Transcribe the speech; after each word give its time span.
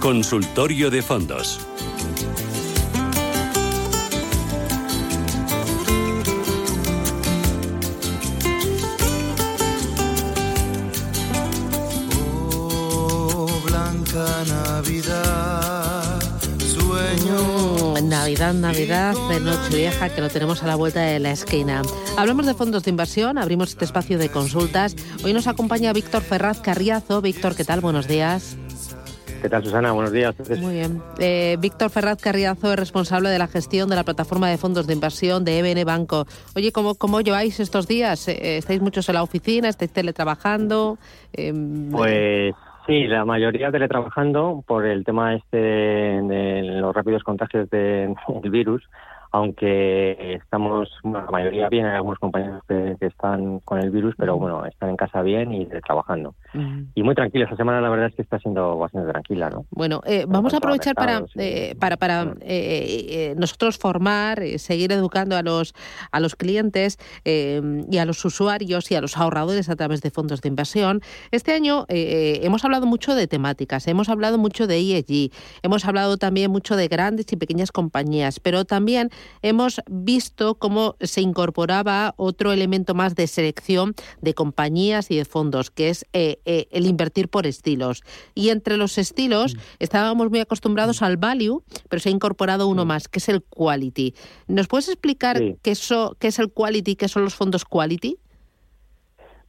Consultorio 0.00 0.90
de 0.90 1.02
fondos. 1.02 1.60
Oh, 12.16 13.60
blanca 13.64 14.44
Navidad, 14.46 15.67
Navidad, 18.08 18.54
Navidad 18.54 19.14
de 19.28 19.38
Nochevieja, 19.38 20.08
que 20.08 20.22
lo 20.22 20.30
tenemos 20.30 20.62
a 20.62 20.66
la 20.66 20.76
vuelta 20.76 21.00
de 21.00 21.18
la 21.18 21.30
esquina. 21.30 21.82
Hablamos 22.16 22.46
de 22.46 22.54
fondos 22.54 22.84
de 22.84 22.90
inversión, 22.90 23.36
abrimos 23.36 23.68
este 23.68 23.84
espacio 23.84 24.16
de 24.18 24.30
consultas. 24.30 24.96
Hoy 25.22 25.34
nos 25.34 25.46
acompaña 25.46 25.92
Víctor 25.92 26.22
Ferraz 26.22 26.60
Carriazo. 26.60 27.20
Víctor, 27.20 27.54
¿qué 27.54 27.64
tal? 27.64 27.80
Buenos 27.80 28.08
días. 28.08 28.56
¿Qué 29.42 29.50
tal, 29.50 29.62
Susana? 29.62 29.92
Buenos 29.92 30.12
días. 30.12 30.34
Muy 30.58 30.74
bien. 30.74 31.02
Eh, 31.18 31.58
Víctor 31.60 31.90
Ferraz 31.90 32.18
Carriazo 32.20 32.72
es 32.72 32.78
responsable 32.78 33.28
de 33.28 33.38
la 33.38 33.46
gestión 33.46 33.90
de 33.90 33.96
la 33.96 34.04
plataforma 34.04 34.48
de 34.48 34.56
fondos 34.56 34.86
de 34.86 34.94
inversión 34.94 35.44
de 35.44 35.58
EBN 35.58 35.84
Banco. 35.84 36.26
Oye, 36.56 36.72
¿cómo, 36.72 36.94
cómo 36.94 37.20
lleváis 37.20 37.60
estos 37.60 37.86
días? 37.86 38.26
Eh, 38.28 38.56
¿Estáis 38.56 38.80
muchos 38.80 39.06
en 39.10 39.16
la 39.16 39.22
oficina? 39.22 39.68
¿Estáis 39.68 39.92
teletrabajando? 39.92 40.98
Eh, 41.34 41.52
pues 41.92 42.54
sí, 42.88 43.06
la 43.06 43.24
mayoría 43.24 43.70
teletrabajando 43.70 44.64
por 44.66 44.86
el 44.86 45.04
tema 45.04 45.34
este 45.34 45.58
de, 45.58 46.22
de 46.22 46.62
los 46.80 46.94
rápidos 46.94 47.22
contagios 47.22 47.68
del 47.70 48.16
virus 48.50 48.82
aunque 49.30 50.34
estamos, 50.34 50.88
bueno, 51.02 51.26
la 51.26 51.30
mayoría 51.30 51.68
bien, 51.68 51.86
hay 51.86 51.96
algunos 51.96 52.18
compañeros 52.18 52.62
que, 52.66 52.96
están 53.00 53.60
con 53.60 53.78
el 53.78 53.90
virus, 53.90 54.14
pero 54.16 54.38
bueno, 54.38 54.64
están 54.66 54.90
en 54.90 54.96
casa 54.96 55.22
bien 55.22 55.52
y 55.52 55.66
trabajando. 55.66 56.34
Y 56.94 57.02
muy 57.02 57.14
tranquila, 57.14 57.44
esta 57.44 57.56
semana 57.56 57.80
la 57.80 57.90
verdad 57.90 58.08
es 58.08 58.14
que 58.14 58.22
está 58.22 58.38
siendo 58.38 58.78
bastante 58.78 59.10
tranquila, 59.10 59.50
¿no? 59.50 59.66
Bueno, 59.70 60.00
eh, 60.06 60.24
vamos 60.28 60.54
a 60.54 60.58
aprovechar 60.58 60.94
para, 60.94 61.24
eh, 61.36 61.74
para, 61.78 61.96
para 61.96 62.34
eh, 62.40 63.34
nosotros 63.36 63.78
formar, 63.78 64.40
seguir 64.58 64.92
educando 64.92 65.36
a 65.36 65.42
los, 65.42 65.74
a 66.10 66.20
los 66.20 66.36
clientes 66.36 66.98
y 67.24 67.98
a 67.98 68.04
los 68.04 68.24
usuarios 68.24 68.90
y 68.90 68.94
a 68.94 69.00
los 69.00 69.16
ahorradores 69.16 69.68
a 69.68 69.76
través 69.76 70.00
de 70.00 70.10
fondos 70.10 70.40
de 70.40 70.48
inversión. 70.48 71.00
Este 71.30 71.52
año 71.52 71.84
hemos 71.88 72.64
hablado 72.64 72.86
mucho 72.86 73.14
de 73.14 73.26
temáticas, 73.26 73.86
hemos 73.88 74.08
hablado 74.08 74.38
mucho 74.38 74.66
de 74.66 74.78
ESG, 74.78 75.32
hemos 75.62 75.84
hablado 75.84 76.16
también 76.16 76.50
mucho 76.50 76.76
de 76.76 76.88
grandes 76.88 77.32
y 77.32 77.36
pequeñas 77.36 77.72
compañías, 77.72 78.40
pero 78.40 78.64
también 78.64 79.10
hemos 79.42 79.80
visto 79.90 80.56
cómo 80.56 80.96
se 81.00 81.20
incorporaba 81.20 82.14
otro 82.16 82.52
elemento 82.52 82.94
más 82.94 83.14
de 83.14 83.26
selección 83.26 83.94
de 84.20 84.34
compañías 84.34 85.10
y 85.10 85.16
de 85.16 85.24
fondos, 85.24 85.70
que 85.70 85.88
es 85.88 86.06
eh, 86.12 86.38
eh, 86.44 86.66
el 86.70 86.86
invertir 86.86 87.28
por 87.28 87.46
estilos. 87.46 88.02
Y 88.34 88.50
entre 88.50 88.76
los 88.76 88.98
estilos 88.98 89.54
mm. 89.54 89.58
estábamos 89.80 90.30
muy 90.30 90.40
acostumbrados 90.40 91.02
al 91.02 91.16
value, 91.16 91.62
pero 91.88 92.00
se 92.00 92.08
ha 92.08 92.12
incorporado 92.12 92.68
uno 92.68 92.84
mm. 92.84 92.88
más, 92.88 93.08
que 93.08 93.18
es 93.18 93.28
el 93.28 93.42
quality. 93.42 94.14
¿Nos 94.46 94.68
puedes 94.68 94.88
explicar 94.88 95.40
qué, 95.62 95.70
eso, 95.70 96.16
qué 96.18 96.28
es 96.28 96.38
el 96.38 96.52
quality, 96.52 96.96
qué 96.96 97.08
son 97.08 97.24
los 97.24 97.34
fondos 97.34 97.64
quality? 97.64 98.18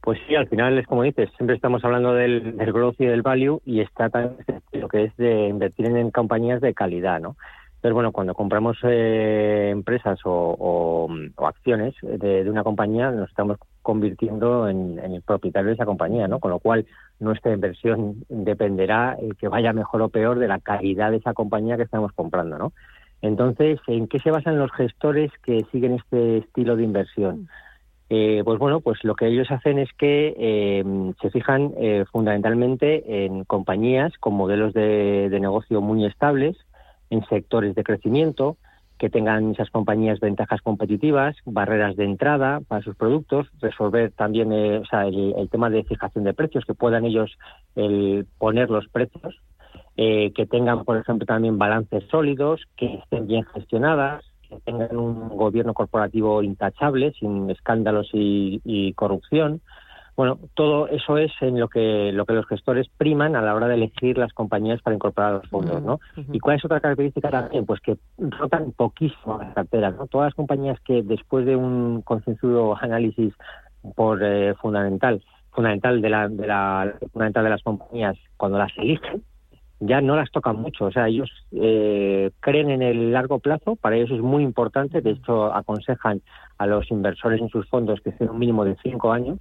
Pues 0.02 0.18
sí, 0.26 0.34
al 0.34 0.48
final 0.48 0.78
es 0.78 0.86
como 0.86 1.02
dices, 1.02 1.28
siempre 1.36 1.56
estamos 1.56 1.84
hablando 1.84 2.14
del, 2.14 2.54
growth 2.54 2.96
y 3.00 3.06
del 3.06 3.20
value 3.20 3.60
y 3.66 3.80
está 3.80 4.08
también 4.08 4.36
lo 4.72 4.88
que 4.88 5.04
es 5.04 5.16
de 5.16 5.48
invertir 5.48 5.86
en 5.86 6.10
compañías 6.10 6.60
de 6.62 6.72
calidad, 6.72 7.20
¿no? 7.20 7.36
Entonces, 7.80 7.94
bueno, 7.94 8.12
cuando 8.12 8.34
compramos 8.34 8.76
eh, 8.82 9.70
empresas 9.72 10.18
o, 10.24 11.08
acciones 11.38 11.94
de, 12.02 12.44
una 12.50 12.62
compañía, 12.62 13.10
nos 13.10 13.30
estamos 13.30 13.56
convirtiendo 13.80 14.68
en, 14.68 14.98
el 14.98 15.22
propietario 15.22 15.68
de 15.68 15.76
esa 15.76 15.86
compañía, 15.86 16.28
¿no? 16.28 16.40
Con 16.40 16.50
lo 16.50 16.58
cual, 16.58 16.84
nuestra 17.20 17.54
inversión 17.54 18.26
dependerá 18.28 19.16
el 19.18 19.34
que 19.34 19.48
vaya 19.48 19.72
mejor 19.72 20.02
o 20.02 20.10
peor 20.10 20.38
de 20.38 20.48
la 20.48 20.58
calidad 20.58 21.10
de 21.10 21.16
esa 21.16 21.32
compañía 21.32 21.78
que 21.78 21.84
estamos 21.84 22.12
comprando, 22.12 22.58
¿no? 22.58 22.74
Entonces, 23.22 23.80
¿en 23.86 24.08
qué 24.08 24.18
se 24.18 24.30
basan 24.30 24.58
los 24.58 24.70
gestores 24.72 25.32
que 25.42 25.64
siguen 25.72 25.94
este 25.94 26.36
estilo 26.36 26.76
de 26.76 26.84
inversión? 26.84 27.48
Eh, 28.10 28.42
pues 28.44 28.58
bueno, 28.58 28.82
pues 28.82 29.02
lo 29.04 29.14
que 29.14 29.28
ellos 29.28 29.50
hacen 29.50 29.78
es 29.78 29.88
que 29.94 30.34
eh, 30.36 30.84
se 31.22 31.30
fijan 31.30 31.72
fundamentalmente 32.12 33.24
en 33.24 33.44
compañías 33.44 34.12
con 34.18 34.34
modelos 34.34 34.74
de 34.74 35.38
negocio 35.40 35.80
muy 35.80 36.04
estables, 36.04 36.58
en 37.10 37.24
sectores 37.26 37.74
de 37.74 37.84
crecimiento, 37.84 38.56
que 38.98 39.10
tengan 39.10 39.52
esas 39.52 39.70
compañías 39.70 40.20
ventajas 40.20 40.60
competitivas, 40.60 41.34
barreras 41.46 41.96
de 41.96 42.04
entrada 42.04 42.60
para 42.68 42.82
sus 42.82 42.94
productos, 42.96 43.48
resolver 43.60 44.12
también 44.12 44.52
eh, 44.52 44.82
el, 45.36 45.48
tema 45.50 45.70
de 45.70 45.84
fijación 45.84 46.24
de 46.24 46.34
precios, 46.34 46.66
que 46.66 46.74
puedan 46.74 47.06
ellos 47.06 47.36
el 47.76 48.26
poner 48.38 48.68
los 48.68 48.88
precios, 48.88 49.40
eh, 49.96 50.32
que 50.34 50.44
tengan, 50.44 50.84
por 50.84 50.98
ejemplo, 50.98 51.24
también 51.24 51.56
balances 51.56 52.04
sólidos, 52.10 52.60
que 52.76 52.96
estén 52.96 53.26
bien 53.26 53.44
gestionadas, 53.54 54.22
que 54.46 54.60
tengan 54.66 54.94
un 54.94 55.30
gobierno 55.30 55.72
corporativo 55.72 56.42
intachable, 56.42 57.12
sin 57.18 57.48
escándalos 57.48 58.10
y 58.12 58.92
corrupción, 58.94 59.62
bueno, 60.20 60.38
todo 60.52 60.86
eso 60.88 61.16
es 61.16 61.32
en 61.40 61.58
lo 61.58 61.68
que, 61.68 62.12
lo 62.12 62.26
que 62.26 62.34
los 62.34 62.46
gestores 62.46 62.90
priman 62.98 63.36
a 63.36 63.40
la 63.40 63.54
hora 63.54 63.68
de 63.68 63.76
elegir 63.76 64.18
las 64.18 64.34
compañías 64.34 64.82
para 64.82 64.94
incorporar 64.94 65.32
los 65.32 65.48
fondos, 65.48 65.82
¿no? 65.82 65.98
¿Y 66.30 66.40
cuál 66.40 66.58
es 66.58 66.64
otra 66.66 66.78
característica 66.78 67.30
también? 67.30 67.64
Pues 67.64 67.80
que 67.80 67.96
rotan 68.18 68.72
poquísimo 68.72 69.38
las 69.38 69.54
carteras, 69.54 69.96
¿no? 69.96 70.08
Todas 70.08 70.26
las 70.26 70.34
compañías 70.34 70.78
que 70.80 71.02
después 71.02 71.46
de 71.46 71.56
un 71.56 72.02
concienzudo 72.02 72.76
análisis 72.78 73.32
por 73.96 74.22
eh, 74.22 74.54
fundamental, 74.56 75.22
fundamental 75.52 76.02
de 76.02 76.10
la, 76.10 76.28
de 76.28 76.46
la 76.46 76.94
fundamental 77.14 77.44
de 77.44 77.50
las 77.50 77.62
compañías, 77.62 78.18
cuando 78.36 78.58
las 78.58 78.76
eligen, 78.76 79.22
ya 79.78 80.02
no 80.02 80.16
las 80.16 80.30
tocan 80.30 80.56
mucho. 80.56 80.84
O 80.84 80.92
sea, 80.92 81.08
ellos 81.08 81.30
eh, 81.52 82.30
creen 82.40 82.68
en 82.68 82.82
el 82.82 83.10
largo 83.10 83.38
plazo, 83.38 83.76
para 83.76 83.96
ellos 83.96 84.10
es 84.10 84.20
muy 84.20 84.42
importante, 84.42 85.00
de 85.00 85.12
hecho 85.12 85.50
aconsejan 85.54 86.20
a 86.58 86.66
los 86.66 86.90
inversores 86.90 87.40
en 87.40 87.48
sus 87.48 87.66
fondos 87.70 88.02
que 88.02 88.10
estén 88.10 88.28
un 88.28 88.38
mínimo 88.38 88.66
de 88.66 88.76
cinco 88.82 89.12
años, 89.12 89.38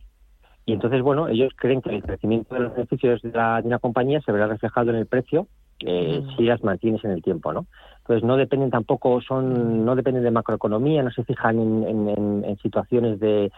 y 0.66 0.74
entonces, 0.74 1.02
bueno, 1.02 1.28
ellos 1.28 1.52
creen 1.56 1.82
que 1.82 1.90
el 1.90 2.04
crecimiento 2.04 2.54
de 2.54 2.62
los 2.62 2.76
beneficios 2.76 3.22
de, 3.22 3.30
una 3.64 3.80
compañía 3.80 4.22
se 4.22 4.32
verá 4.32 4.48
reflejado 4.48 4.92
en 4.92 4.98
el 4.98 5.08
precio 5.08 5.48
eh, 5.80 6.22
si 6.36 6.44
las 6.44 6.64
mantienes 6.64 7.04
en 7.06 7.12
el 7.12 7.24
tiempo, 7.24 7.54
¿no? 7.54 7.66
Entonces 8.00 8.24
no 8.24 8.38
dependen 8.38 8.70
tampoco, 8.70 9.22
son, 9.22 9.86
no 9.86 9.96
dependen 9.96 10.24
de 10.24 10.32
macroeconomía, 10.32 11.04
no 11.04 11.12
se 11.12 11.24
fijan 11.24 11.60
en, 11.60 12.58
situaciones 12.62 13.20
de, 13.20 13.52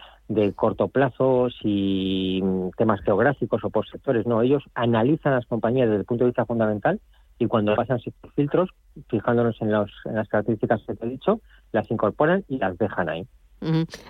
corto 0.54 0.88
plazo, 0.88 1.48
si 1.50 2.42
temas 2.76 3.00
geográficos 3.00 3.64
o 3.64 3.70
por 3.70 3.88
sectores, 3.88 4.26
no, 4.26 4.42
ellos 4.42 4.62
analizan 4.74 5.32
las 5.32 5.46
compañías 5.46 5.88
desde 5.88 6.00
el 6.00 6.04
punto 6.04 6.24
de 6.24 6.30
vista 6.30 6.44
fundamental 6.44 7.00
y 7.38 7.46
cuando 7.46 7.74
pasan 7.74 7.98
sus 7.98 8.12
filtros, 8.36 8.70
fijándonos 9.08 9.60
en, 9.62 9.72
los, 9.72 9.90
en 10.04 10.14
las 10.14 10.28
características 10.28 10.82
que 10.86 10.94
te 10.94 11.06
he 11.06 11.10
dicho, 11.10 11.40
las 11.72 11.90
incorporan 11.90 12.44
y 12.46 12.58
las 12.58 12.76
dejan 12.78 13.08
ahí. 13.08 13.26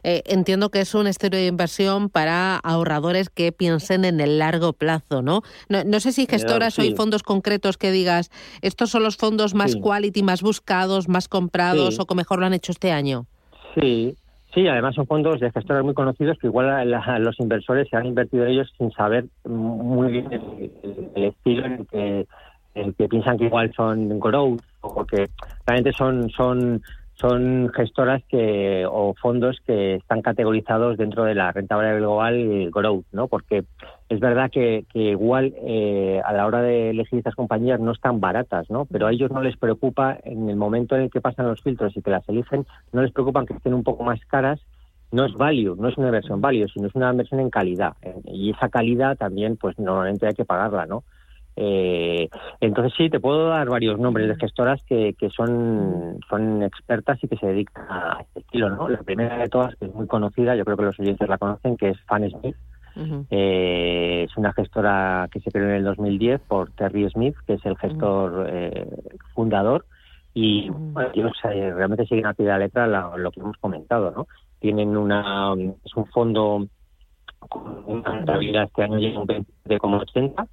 Eh, 0.03 0.23
entiendo 0.27 0.71
que 0.71 0.81
es 0.81 0.95
un 0.95 1.07
estilo 1.07 1.37
de 1.37 1.47
inversión 1.47 2.09
para 2.09 2.57
ahorradores 2.57 3.31
que 3.31 3.53
piensen 3.53 4.04
en 4.04 4.21
el 4.21 4.39
largo 4.39 4.72
plazo, 4.72 5.22
¿no? 5.22 5.43
No, 5.69 6.01
sé 6.01 6.13
si 6.13 6.27
gestoras 6.27 6.78
o 6.78 6.83
hay 6.83 6.95
fondos 6.95 7.22
concretos 7.22 7.77
que 7.77 7.91
digas, 7.91 8.31
estos 8.63 8.91
son 8.91 9.03
los 9.03 9.16
fondos 9.16 9.54
más 9.54 9.77
quality, 9.77 10.22
más 10.22 10.43
buscados, 10.43 11.09
más 11.09 11.28
comprados 11.28 11.99
o 11.99 12.07
que 12.07 12.15
mejor 12.15 12.41
lo 12.41 12.47
han 12.47 12.54
hecho 12.54 12.72
este 12.72 12.93
año. 12.93 13.27
Sí, 13.75 14.16
Sí, 14.54 14.69
además 14.69 14.95
son 14.95 15.07
fondos 15.07 15.41
de 15.41 15.51
gestores 15.51 15.83
muy 15.83 15.95
conocidos 15.95 16.39
que 16.39 16.47
igual 16.47 16.91
los 17.21 17.41
inversores 17.41 17.89
se 17.89 17.97
han 17.97 18.05
invertido 18.05 18.45
en 18.45 18.51
ellos 18.51 18.71
sin 18.77 18.91
saber 18.93 19.25
muy 19.47 20.13
bien 20.13 20.31
el, 20.31 21.25
estilo 21.25 21.65
en 21.65 21.72
el, 21.72 21.87
que, 21.87 22.27
que, 22.98 23.09
piensan 23.09 23.39
que 23.39 23.47
igual 23.47 23.72
son 23.75 24.21
growth 24.21 24.60
o 24.83 25.07
que 25.07 25.31
realmente 25.66 25.97
son 25.97 26.28
son 26.28 26.83
son 27.22 27.71
gestoras 27.72 28.21
que 28.28 28.84
o 28.84 29.15
fondos 29.15 29.57
que 29.65 29.95
están 29.95 30.22
categorizados 30.22 30.98
dentro 30.98 31.22
de 31.22 31.36
la 31.36 31.53
renta 31.53 31.77
variable 31.77 32.01
global 32.01 32.71
growth, 32.71 33.07
¿no? 33.13 33.28
Porque 33.28 33.65
es 34.09 34.19
verdad 34.19 34.51
que, 34.51 34.84
igual 34.92 35.54
eh, 35.63 36.21
a 36.24 36.33
la 36.33 36.47
hora 36.47 36.60
de 36.63 36.91
elegir 36.91 37.21
estas 37.21 37.36
compañías 37.36 37.78
no 37.78 37.92
están 37.92 38.21
baratas, 38.21 38.69
¿no? 38.71 38.86
Pero 38.86 39.07
a 39.07 39.13
ellos 39.13 39.30
no 39.30 39.41
les 39.41 39.57
preocupa 39.57 40.19
en 40.24 40.51
el 40.51 40.57
momento 40.57 40.97
en 40.97 41.03
el 41.03 41.10
que 41.10 41.21
pasan 41.21 41.47
los 41.47 41.63
filtros 41.63 41.97
y 41.97 42.03
que 42.03 42.10
las 42.10 42.28
eligen, 42.28 42.66
no 42.92 43.03
les 43.03 43.13
preocupan 43.13 43.47
que 43.47 43.54
estén 43.54 43.72
un 43.72 43.84
poco 43.84 44.03
más 44.03 44.21
caras 44.27 44.60
no 45.13 45.27
es 45.27 45.34
value, 45.34 45.77
no 45.77 45.89
es 45.89 45.98
una 45.98 46.09
inversión 46.09 46.41
value, 46.41 46.69
sino 46.69 46.89
es 46.89 46.95
una 46.95 47.10
inversión 47.10 47.39
en 47.39 47.51
calidad. 47.51 47.92
Y 48.24 48.51
esa 48.51 48.71
calidad 48.71 49.16
también, 49.16 49.57
pues 49.59 49.78
normalmente 49.78 50.27
hay 50.27 50.33
que 50.33 50.47
pagarla, 50.47 50.86
¿no? 50.86 51.04
Eh, 51.57 52.28
entonces 52.60 52.95
sí, 52.97 53.10
te 53.10 53.21
puedo 53.21 53.49
dar 53.49 53.69
varios 53.69 53.99
nombres 53.99 54.28
de 54.28 54.37
gestoras 54.37 54.83
que, 54.84 55.15
que 55.19 55.28
son, 55.31 56.19
son 56.28 56.63
expertas 56.63 57.22
y 57.22 57.28
que 57.28 57.37
se 57.37 57.47
dedican 57.47 57.84
a 57.91 58.19
este 58.22 58.41
estilo, 58.41 58.71
¿no? 58.71 58.89
La 58.89 59.03
primera 59.03 59.37
de 59.39 59.49
todas, 59.49 59.75
que 59.77 59.87
es 59.87 59.95
muy 59.95 60.07
conocida, 60.07 60.57
yo 60.57 60.65
creo 60.65 60.77
que 60.77 60.84
los 60.84 60.99
oyentes 60.99 61.28
la 61.28 61.39
conocen, 61.39 61.77
que 61.77 61.91
es 61.91 62.01
Fan 62.03 62.31
Smith. 62.31 62.57
eh, 63.31 64.27
es 64.28 64.37
una 64.37 64.53
gestora 64.53 65.28
que 65.31 65.41
se 65.41 65.51
creó 65.51 65.66
en 65.66 65.77
el 65.77 65.84
2010 65.84 66.41
por 66.43 66.71
Terry 66.72 67.09
Smith, 67.10 67.37
que 67.47 67.55
es 67.55 67.66
el 67.66 67.77
gestor 67.77 68.47
eh, 68.51 68.87
fundador, 69.34 69.84
y 70.34 70.71
bueno, 70.71 71.10
ellos 71.13 71.33
eh, 71.45 71.72
realmente 71.75 72.07
siguen 72.07 72.27
a 72.27 72.34
pie 72.34 72.47
de 72.47 72.53
la 72.53 72.59
letra 72.59 72.87
lo, 72.87 73.19
lo 73.19 73.31
que 73.31 73.41
hemos 73.41 73.57
comentado, 73.59 74.10
¿no? 74.10 74.27
Tienen 74.59 74.97
una, 74.97 75.53
es 75.84 75.95
un 75.97 76.07
fondo 76.07 76.66
con 77.48 77.84
una 77.87 78.13
rentabilidad 78.13 78.65
este 78.65 78.84
año 78.84 78.98
llega 78.98 79.21
un 79.21 79.27
20,80 79.27 80.48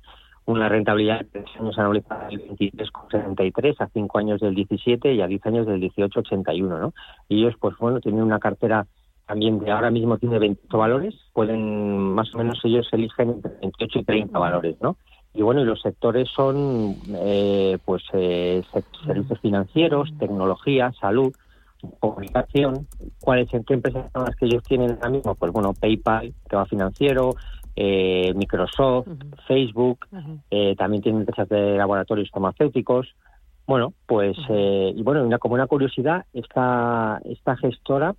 una 0.50 0.70
rentabilidad 0.70 1.20
de 1.20 1.26
tres 1.26 1.46
años 1.60 1.78
anualizada 1.78 2.28
del 2.28 2.48
23,73 2.50 3.76
a 3.80 3.88
5 3.88 4.18
años 4.18 4.42
del 4.42 4.56
17 4.56 5.14
y 5.14 5.22
a 5.22 5.28
10 5.28 5.46
años 5.46 5.68
del 5.68 5.82
18,81, 5.82 6.80
¿no? 6.80 6.94
Y 7.28 7.42
ellos, 7.42 7.56
pues 7.60 7.78
bueno, 7.78 8.00
tienen 8.00 8.24
una 8.24 8.40
cartera 8.40 8.88
también 9.28 9.60
de 9.60 9.70
ahora 9.72 9.92
mismo 9.92 10.18
tiene 10.18 10.40
28 10.40 10.76
valores, 10.76 11.16
pueden 11.34 12.00
más 12.00 12.34
o 12.34 12.40
menos 12.40 12.60
ellos 12.64 12.88
eligen 12.92 13.30
entre 13.30 13.52
28 13.62 14.00
y 14.00 14.04
30 14.04 14.40
valores, 14.40 14.76
¿no? 14.82 14.98
Y 15.36 15.44
bueno, 15.44 15.62
y 15.62 15.66
los 15.66 15.82
sectores 15.82 16.28
son 16.36 16.96
eh, 17.14 17.78
pues 17.86 18.02
eh, 18.14 18.64
servicios 19.06 19.40
financieros, 19.40 20.10
tecnología, 20.18 20.92
salud, 21.00 21.32
comunicación. 22.00 22.88
¿Cuáles 23.22 23.54
en 23.54 23.64
qué 23.66 23.76
empresas 23.76 24.12
son 24.12 24.26
que 24.40 24.46
ellos 24.48 24.64
tienen 24.64 24.92
ahora 24.94 25.10
mismo? 25.10 25.36
Pues 25.36 25.52
bueno, 25.52 25.74
PayPal, 25.74 26.34
tema 26.50 26.66
financiero, 26.66 27.36
eh, 27.76 28.34
Microsoft, 28.36 29.08
Facebook, 29.48 30.06
eh, 30.52 30.76
también 30.78 31.02
tienen 31.02 31.22
empresas 31.22 31.48
de 31.50 31.78
laboratorios 31.78 32.30
farmacéuticos. 32.30 33.08
Bueno, 33.68 33.94
pues, 34.08 34.36
eh, 34.50 34.94
y 34.96 35.04
bueno, 35.04 35.24
una, 35.24 35.38
como 35.38 35.54
una 35.54 35.68
curiosidad, 35.68 36.26
esta, 36.34 37.22
esta 37.26 37.56
gestora, 37.58 38.16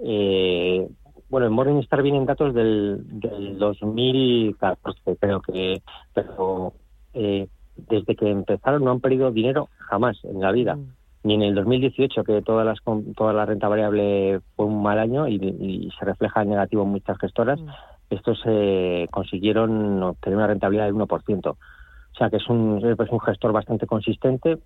eh, 0.00 0.88
bueno, 1.28 1.46
en 1.46 1.52
Morningstar 1.52 2.02
vienen 2.02 2.26
datos 2.26 2.54
del, 2.54 3.02
del 3.20 3.58
2014, 3.58 5.16
creo 5.20 5.42
que, 5.42 5.82
pero 6.14 6.72
eh, 7.12 7.48
desde 7.76 8.16
que 8.16 8.30
empezaron 8.30 8.84
no 8.84 8.92
han 8.92 9.00
perdido 9.00 9.30
dinero 9.30 9.68
jamás 9.78 10.16
en 10.24 10.40
la 10.40 10.52
vida. 10.52 10.78
Ni 11.22 11.34
en 11.34 11.42
el 11.42 11.54
2018, 11.54 12.22
que 12.22 12.42
todas 12.42 12.66
las, 12.66 12.78
toda 13.16 13.32
la 13.32 13.46
renta 13.46 13.68
variable 13.68 14.40
fue 14.56 14.66
un 14.66 14.82
mal 14.82 14.98
año 14.98 15.26
y, 15.26 15.36
y 15.36 15.90
se 15.98 16.04
refleja 16.04 16.42
en 16.42 16.50
negativo 16.50 16.82
en 16.82 16.90
muchas 16.90 17.18
gestoras 17.18 17.58
estos 18.14 18.42
eh, 18.46 19.06
consiguieron 19.10 20.02
obtener 20.02 20.36
una 20.36 20.46
rentabilidad 20.46 20.86
del 20.86 20.94
1%. 20.94 21.46
O 21.46 21.56
sea 22.16 22.30
que 22.30 22.36
es 22.36 22.48
un, 22.48 22.78
es 22.84 23.10
un 23.10 23.20
gestor 23.20 23.52
bastante 23.52 23.86
consistente 23.86 24.58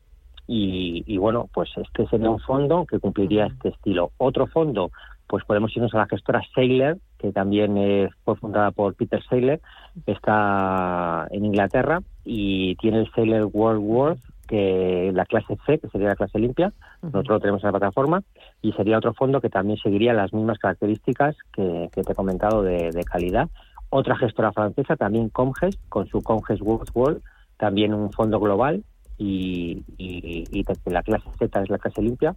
y, 0.46 1.04
y, 1.06 1.18
bueno, 1.18 1.48
pues 1.52 1.70
este 1.76 2.06
sería 2.08 2.30
un 2.30 2.40
fondo 2.40 2.86
que 2.86 2.98
cumpliría 2.98 3.46
este 3.46 3.70
estilo. 3.70 4.12
Otro 4.18 4.46
fondo, 4.46 4.90
pues 5.26 5.44
podemos 5.44 5.74
irnos 5.76 5.94
a 5.94 5.98
la 5.98 6.06
gestora 6.06 6.42
Sailor, 6.54 6.98
que 7.18 7.32
también 7.32 8.10
fue 8.24 8.36
fundada 8.36 8.70
por 8.70 8.94
Peter 8.94 9.22
Sailor, 9.28 9.60
está 10.06 11.26
en 11.30 11.44
Inglaterra 11.44 12.00
y 12.24 12.76
tiene 12.76 13.00
el 13.00 13.12
Sailor 13.12 13.50
World 13.52 13.82
Worth, 13.82 14.20
que 14.48 15.12
la 15.14 15.26
clase 15.26 15.56
C, 15.66 15.78
que 15.78 15.88
sería 15.88 16.08
la 16.08 16.16
clase 16.16 16.38
limpia, 16.38 16.72
nosotros 17.02 17.28
lo 17.28 17.40
tenemos 17.40 17.62
en 17.62 17.68
la 17.68 17.78
plataforma, 17.78 18.22
y 18.62 18.72
sería 18.72 18.98
otro 18.98 19.14
fondo 19.14 19.40
que 19.40 19.50
también 19.50 19.78
seguiría 19.78 20.12
las 20.14 20.32
mismas 20.32 20.58
características 20.58 21.36
que, 21.52 21.88
que 21.92 22.02
te 22.02 22.12
he 22.12 22.16
comentado 22.16 22.62
de, 22.62 22.90
de, 22.90 23.04
calidad. 23.04 23.48
Otra 23.90 24.16
gestora 24.16 24.52
francesa, 24.52 24.96
también 24.96 25.28
Comgest, 25.28 25.78
con 25.88 26.08
su 26.08 26.22
Comgest 26.22 26.62
World 26.62 26.90
World, 26.94 27.22
también 27.58 27.94
un 27.94 28.10
fondo 28.10 28.40
global, 28.40 28.82
y, 29.18 29.84
y, 29.98 30.44
y 30.50 30.64
la 30.86 31.02
clase 31.02 31.28
Z 31.38 31.60
es 31.60 31.70
la 31.70 31.78
clase 31.78 32.02
limpia, 32.02 32.34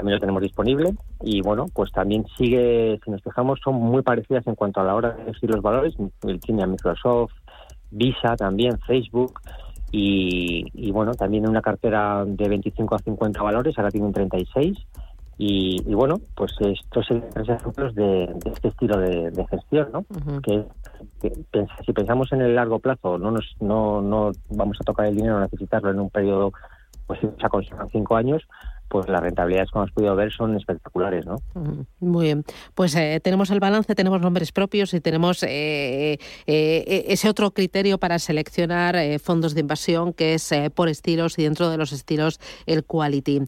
también 0.00 0.16
lo 0.16 0.20
tenemos 0.20 0.42
disponible 0.42 0.94
y 1.20 1.42
bueno, 1.42 1.66
pues 1.74 1.92
también 1.92 2.24
sigue, 2.38 2.98
si 3.04 3.10
nos 3.10 3.22
fijamos, 3.22 3.60
son 3.62 3.74
muy 3.74 4.02
parecidas 4.02 4.46
en 4.46 4.54
cuanto 4.54 4.80
a 4.80 4.84
la 4.84 4.94
hora 4.94 5.10
de 5.10 5.22
elegir 5.24 5.50
los 5.50 5.60
valores, 5.60 5.94
Microsoft, 6.22 7.32
Visa 7.90 8.36
también, 8.36 8.78
Facebook 8.86 9.40
y, 9.92 10.66
y, 10.72 10.90
bueno, 10.92 11.14
también 11.14 11.48
una 11.48 11.62
cartera 11.62 12.24
de 12.26 12.48
25 12.48 12.94
a 12.94 12.98
50 12.98 13.42
valores, 13.42 13.76
ahora 13.78 13.90
tienen 13.90 14.12
36 14.12 14.78
y, 15.42 15.82
y 15.90 15.94
bueno, 15.94 16.20
pues 16.34 16.52
estos 16.60 17.10
ejemplos 17.10 17.94
de, 17.94 18.26
de 18.44 18.50
este 18.50 18.68
estilo 18.68 18.98
de, 18.98 19.30
de 19.30 19.46
gestión, 19.46 19.88
¿no? 19.90 20.00
Uh 20.00 20.16
-huh. 20.16 20.40
que, 20.42 20.64
que, 21.22 21.66
si 21.86 21.92
pensamos 21.94 22.30
en 22.32 22.42
el 22.42 22.54
largo 22.54 22.78
plazo, 22.78 23.16
no 23.16 23.30
nos 23.30 23.56
no, 23.58 24.02
no 24.02 24.32
vamos 24.50 24.76
a 24.80 24.84
tocar 24.84 25.06
el 25.06 25.16
dinero, 25.16 25.40
necesitarlo 25.40 25.90
en 25.90 26.00
un 26.00 26.10
periodo, 26.10 26.52
pues 27.06 27.20
si 27.20 27.26
se 27.26 27.46
aconsejan 27.46 27.88
cinco 27.90 28.16
años, 28.16 28.42
pues 28.90 29.08
las 29.08 29.22
rentabilidades, 29.22 29.70
como 29.70 29.84
has 29.84 29.92
podido 29.92 30.16
ver, 30.16 30.32
son 30.32 30.56
espectaculares, 30.56 31.24
¿no? 31.24 31.36
Muy 32.00 32.24
bien. 32.24 32.44
Pues 32.74 32.96
eh, 32.96 33.20
tenemos 33.22 33.50
el 33.50 33.60
balance, 33.60 33.94
tenemos 33.94 34.20
nombres 34.20 34.50
propios 34.50 34.92
y 34.94 35.00
tenemos 35.00 35.44
eh, 35.44 36.18
eh, 36.46 37.04
ese 37.06 37.28
otro 37.28 37.52
criterio 37.52 37.98
para 37.98 38.18
seleccionar 38.18 38.96
fondos 39.20 39.54
de 39.54 39.60
inversión 39.60 40.12
que 40.12 40.34
es 40.34 40.52
por 40.74 40.88
estilos 40.88 41.38
y 41.38 41.44
dentro 41.44 41.70
de 41.70 41.76
los 41.76 41.92
estilos 41.92 42.40
el 42.66 42.84
quality. 42.84 43.42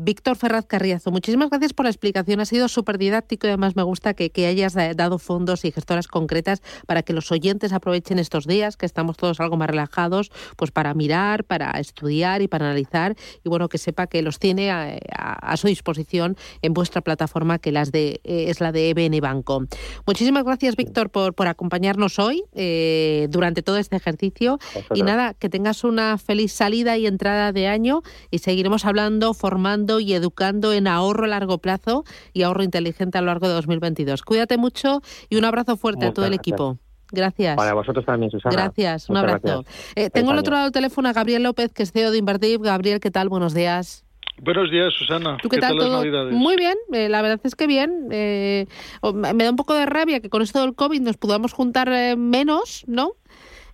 Víctor 0.00 0.36
Ferraz 0.36 0.66
Carriazo, 0.66 1.12
muchísimas 1.12 1.48
gracias 1.48 1.72
por 1.72 1.84
la 1.84 1.90
explicación. 1.90 2.40
Ha 2.40 2.44
sido 2.44 2.66
súper 2.66 2.98
didáctico 2.98 3.46
y 3.46 3.50
además 3.50 3.76
me 3.76 3.84
gusta 3.84 4.14
que, 4.14 4.30
que 4.30 4.46
hayas 4.46 4.74
dado 4.96 5.18
fondos 5.18 5.64
y 5.64 5.70
gestoras 5.70 6.08
concretas 6.08 6.60
para 6.86 7.04
que 7.04 7.12
los 7.12 7.30
oyentes 7.30 7.72
aprovechen 7.72 8.18
estos 8.18 8.48
días, 8.48 8.76
que 8.76 8.86
estamos 8.86 9.16
todos 9.16 9.38
algo 9.38 9.56
más 9.56 9.70
relajados, 9.70 10.32
pues 10.56 10.72
para 10.72 10.92
mirar, 10.94 11.44
para 11.44 11.70
estudiar 11.78 12.42
y 12.42 12.48
para 12.48 12.66
analizar 12.66 13.14
y 13.44 13.48
bueno, 13.48 13.68
que 13.68 13.78
sepa 13.78 14.08
que 14.08 14.22
los 14.22 14.39
tiene 14.40 14.70
a, 14.72 14.98
a, 15.16 15.52
a, 15.52 15.56
su 15.56 15.68
disposición 15.68 16.36
en 16.62 16.74
vuestra 16.74 17.02
plataforma 17.02 17.60
que 17.60 17.70
las 17.70 17.92
de 17.92 18.20
eh, 18.24 18.46
es 18.48 18.60
la 18.60 18.72
de 18.72 18.90
EBN 18.90 19.20
Banco. 19.20 19.64
Muchísimas 20.06 20.42
gracias, 20.42 20.74
Víctor, 20.74 21.10
por, 21.10 21.34
por 21.34 21.46
acompañarnos 21.46 22.18
hoy 22.18 22.42
eh, 22.54 23.28
durante 23.30 23.62
todo 23.62 23.76
este 23.76 23.96
ejercicio. 23.96 24.58
Y 24.94 25.02
nada, 25.02 25.34
que 25.34 25.48
tengas 25.48 25.84
una 25.84 26.18
feliz 26.18 26.52
salida 26.52 26.96
y 26.96 27.06
entrada 27.06 27.52
de 27.52 27.68
año 27.68 28.02
y 28.30 28.38
seguiremos 28.38 28.84
hablando, 28.84 29.34
formando 29.34 30.00
y 30.00 30.14
educando 30.14 30.72
en 30.72 30.88
ahorro 30.88 31.24
a 31.24 31.28
largo 31.28 31.58
plazo 31.58 32.04
y 32.32 32.42
ahorro 32.42 32.62
inteligente 32.62 33.18
a 33.18 33.20
lo 33.20 33.28
largo 33.28 33.46
de 33.46 33.54
2022. 33.54 34.22
Cuídate 34.22 34.56
mucho 34.56 35.02
y 35.28 35.36
un 35.36 35.44
abrazo 35.44 35.76
fuerte 35.76 36.06
Muchas 36.06 36.10
a 36.10 36.14
todo 36.14 36.24
el 36.24 36.32
gracias. 36.32 36.52
equipo. 36.54 36.78
Gracias. 37.12 37.56
Para 37.56 37.74
vosotros 37.74 38.06
también, 38.06 38.30
Susana. 38.30 38.54
Gracias, 38.54 39.08
un 39.10 39.16
Muchas 39.16 39.30
abrazo. 39.34 39.62
gracias. 39.64 39.92
Eh, 39.96 40.10
tengo 40.10 40.30
al 40.30 40.38
otro 40.38 40.52
lado 40.52 40.64
del 40.64 40.72
teléfono 40.72 41.08
a 41.08 41.12
Gabriel 41.12 41.42
López, 41.42 41.72
que 41.72 41.82
es 41.82 41.92
CEO 41.92 42.10
de 42.10 42.18
Invertiv. 42.18 42.60
Gabriel, 42.62 43.00
¿qué 43.00 43.10
tal? 43.10 43.28
Buenos 43.28 43.52
días. 43.52 44.04
Buenos 44.42 44.70
días, 44.70 44.94
Susana. 44.94 45.36
¿Tú 45.42 45.50
qué, 45.50 45.56
¿Qué 45.56 45.60
tal, 45.60 45.76
tal 45.76 45.86
todo? 45.86 46.04
las? 46.04 46.32
Muy 46.32 46.56
bien, 46.56 46.78
eh, 46.94 47.10
la 47.10 47.20
verdad 47.20 47.40
es 47.44 47.54
que 47.54 47.66
bien. 47.66 48.08
Eh, 48.10 48.66
me 49.12 49.44
da 49.44 49.50
un 49.50 49.56
poco 49.56 49.74
de 49.74 49.84
rabia 49.84 50.20
que 50.20 50.30
con 50.30 50.40
esto 50.40 50.62
del 50.62 50.74
COVID 50.74 51.00
nos 51.02 51.18
podamos 51.18 51.52
juntar 51.52 51.92
eh, 51.92 52.16
menos, 52.16 52.84
¿no? 52.86 53.16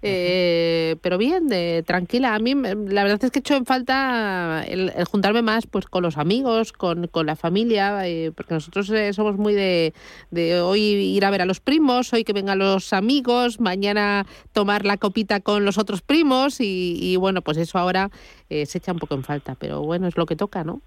Eh, 0.08 0.96
pero 1.02 1.18
bien, 1.18 1.48
de, 1.48 1.82
tranquila. 1.86 2.34
A 2.34 2.38
mí 2.38 2.54
la 2.54 3.02
verdad 3.02 3.22
es 3.24 3.30
que 3.30 3.38
he 3.38 3.40
hecho 3.40 3.56
en 3.56 3.66
falta 3.66 4.64
el, 4.66 4.92
el 4.94 5.04
juntarme 5.04 5.42
más 5.42 5.66
pues 5.66 5.86
con 5.86 6.02
los 6.02 6.16
amigos, 6.16 6.72
con, 6.72 7.06
con 7.08 7.26
la 7.26 7.36
familia, 7.36 8.06
eh, 8.06 8.32
porque 8.34 8.54
nosotros 8.54 8.88
eh, 8.90 9.12
somos 9.12 9.36
muy 9.36 9.54
de, 9.54 9.94
de, 10.30 10.60
hoy 10.60 10.80
ir 10.80 11.24
a 11.24 11.30
ver 11.30 11.42
a 11.42 11.46
los 11.46 11.60
primos, 11.60 12.12
hoy 12.12 12.24
que 12.24 12.32
vengan 12.32 12.58
los 12.58 12.92
amigos, 12.92 13.60
mañana 13.60 14.26
tomar 14.52 14.84
la 14.84 14.96
copita 14.96 15.40
con 15.40 15.64
los 15.64 15.78
otros 15.78 16.02
primos 16.02 16.60
y, 16.60 16.98
y 17.00 17.16
bueno, 17.16 17.42
pues 17.42 17.56
eso 17.58 17.78
ahora 17.78 18.10
eh, 18.48 18.66
se 18.66 18.78
echa 18.78 18.92
un 18.92 18.98
poco 18.98 19.14
en 19.14 19.24
falta, 19.24 19.56
pero 19.58 19.82
bueno, 19.82 20.06
es 20.06 20.16
lo 20.16 20.26
que 20.26 20.36
toca, 20.36 20.64
¿no? 20.64 20.80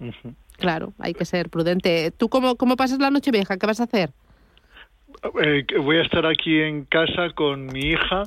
Uh 0.00 0.06
-huh. 0.06 0.34
Claro, 0.56 0.92
hay 0.98 1.14
que 1.14 1.24
ser 1.24 1.48
prudente. 1.50 2.12
¿Tú 2.16 2.28
cómo, 2.28 2.56
cómo 2.56 2.76
pasas 2.76 2.98
la 2.98 3.10
noche 3.10 3.30
vieja? 3.30 3.56
¿Qué 3.56 3.66
vas 3.66 3.80
a 3.80 3.84
hacer? 3.84 4.12
Eh, 5.42 5.64
voy 5.78 5.96
a 5.96 6.02
estar 6.02 6.26
aquí 6.26 6.60
en 6.60 6.84
casa 6.84 7.30
con 7.34 7.66
mi 7.66 7.80
hija, 7.80 8.24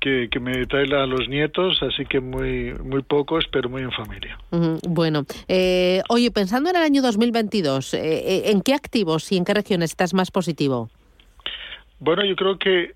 que, 0.00 0.28
que, 0.30 0.40
me 0.40 0.66
trae 0.66 0.84
a 0.94 1.06
los 1.06 1.28
nietos, 1.28 1.82
así 1.82 2.04
que 2.06 2.20
muy, 2.20 2.74
muy 2.84 3.02
pocos, 3.02 3.46
pero 3.50 3.68
muy 3.68 3.82
en 3.82 3.92
familia. 3.92 4.38
Uh 4.50 4.56
-huh. 4.56 4.80
Bueno, 4.88 5.24
eh, 5.48 6.02
oye, 6.08 6.30
pensando 6.30 6.70
en 6.70 6.76
el 6.76 6.82
año 6.82 7.02
2022, 7.02 7.94
eh, 7.94 8.50
¿en 8.50 8.62
qué 8.62 8.74
activos 8.74 9.30
y 9.32 9.36
en 9.36 9.44
qué 9.44 9.54
regiones 9.54 9.90
estás 9.90 10.14
más 10.14 10.30
positivo? 10.30 10.90
Bueno, 12.00 12.24
yo 12.24 12.36
creo 12.36 12.58
que 12.58 12.94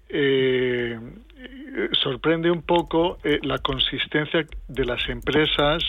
eh, 1.75 1.91
sorprende 1.93 2.51
un 2.51 2.63
poco 2.63 3.19
eh, 3.25 3.39
la 3.43 3.59
consistencia 3.59 4.47
de 4.69 4.85
las 4.85 5.09
empresas 5.09 5.83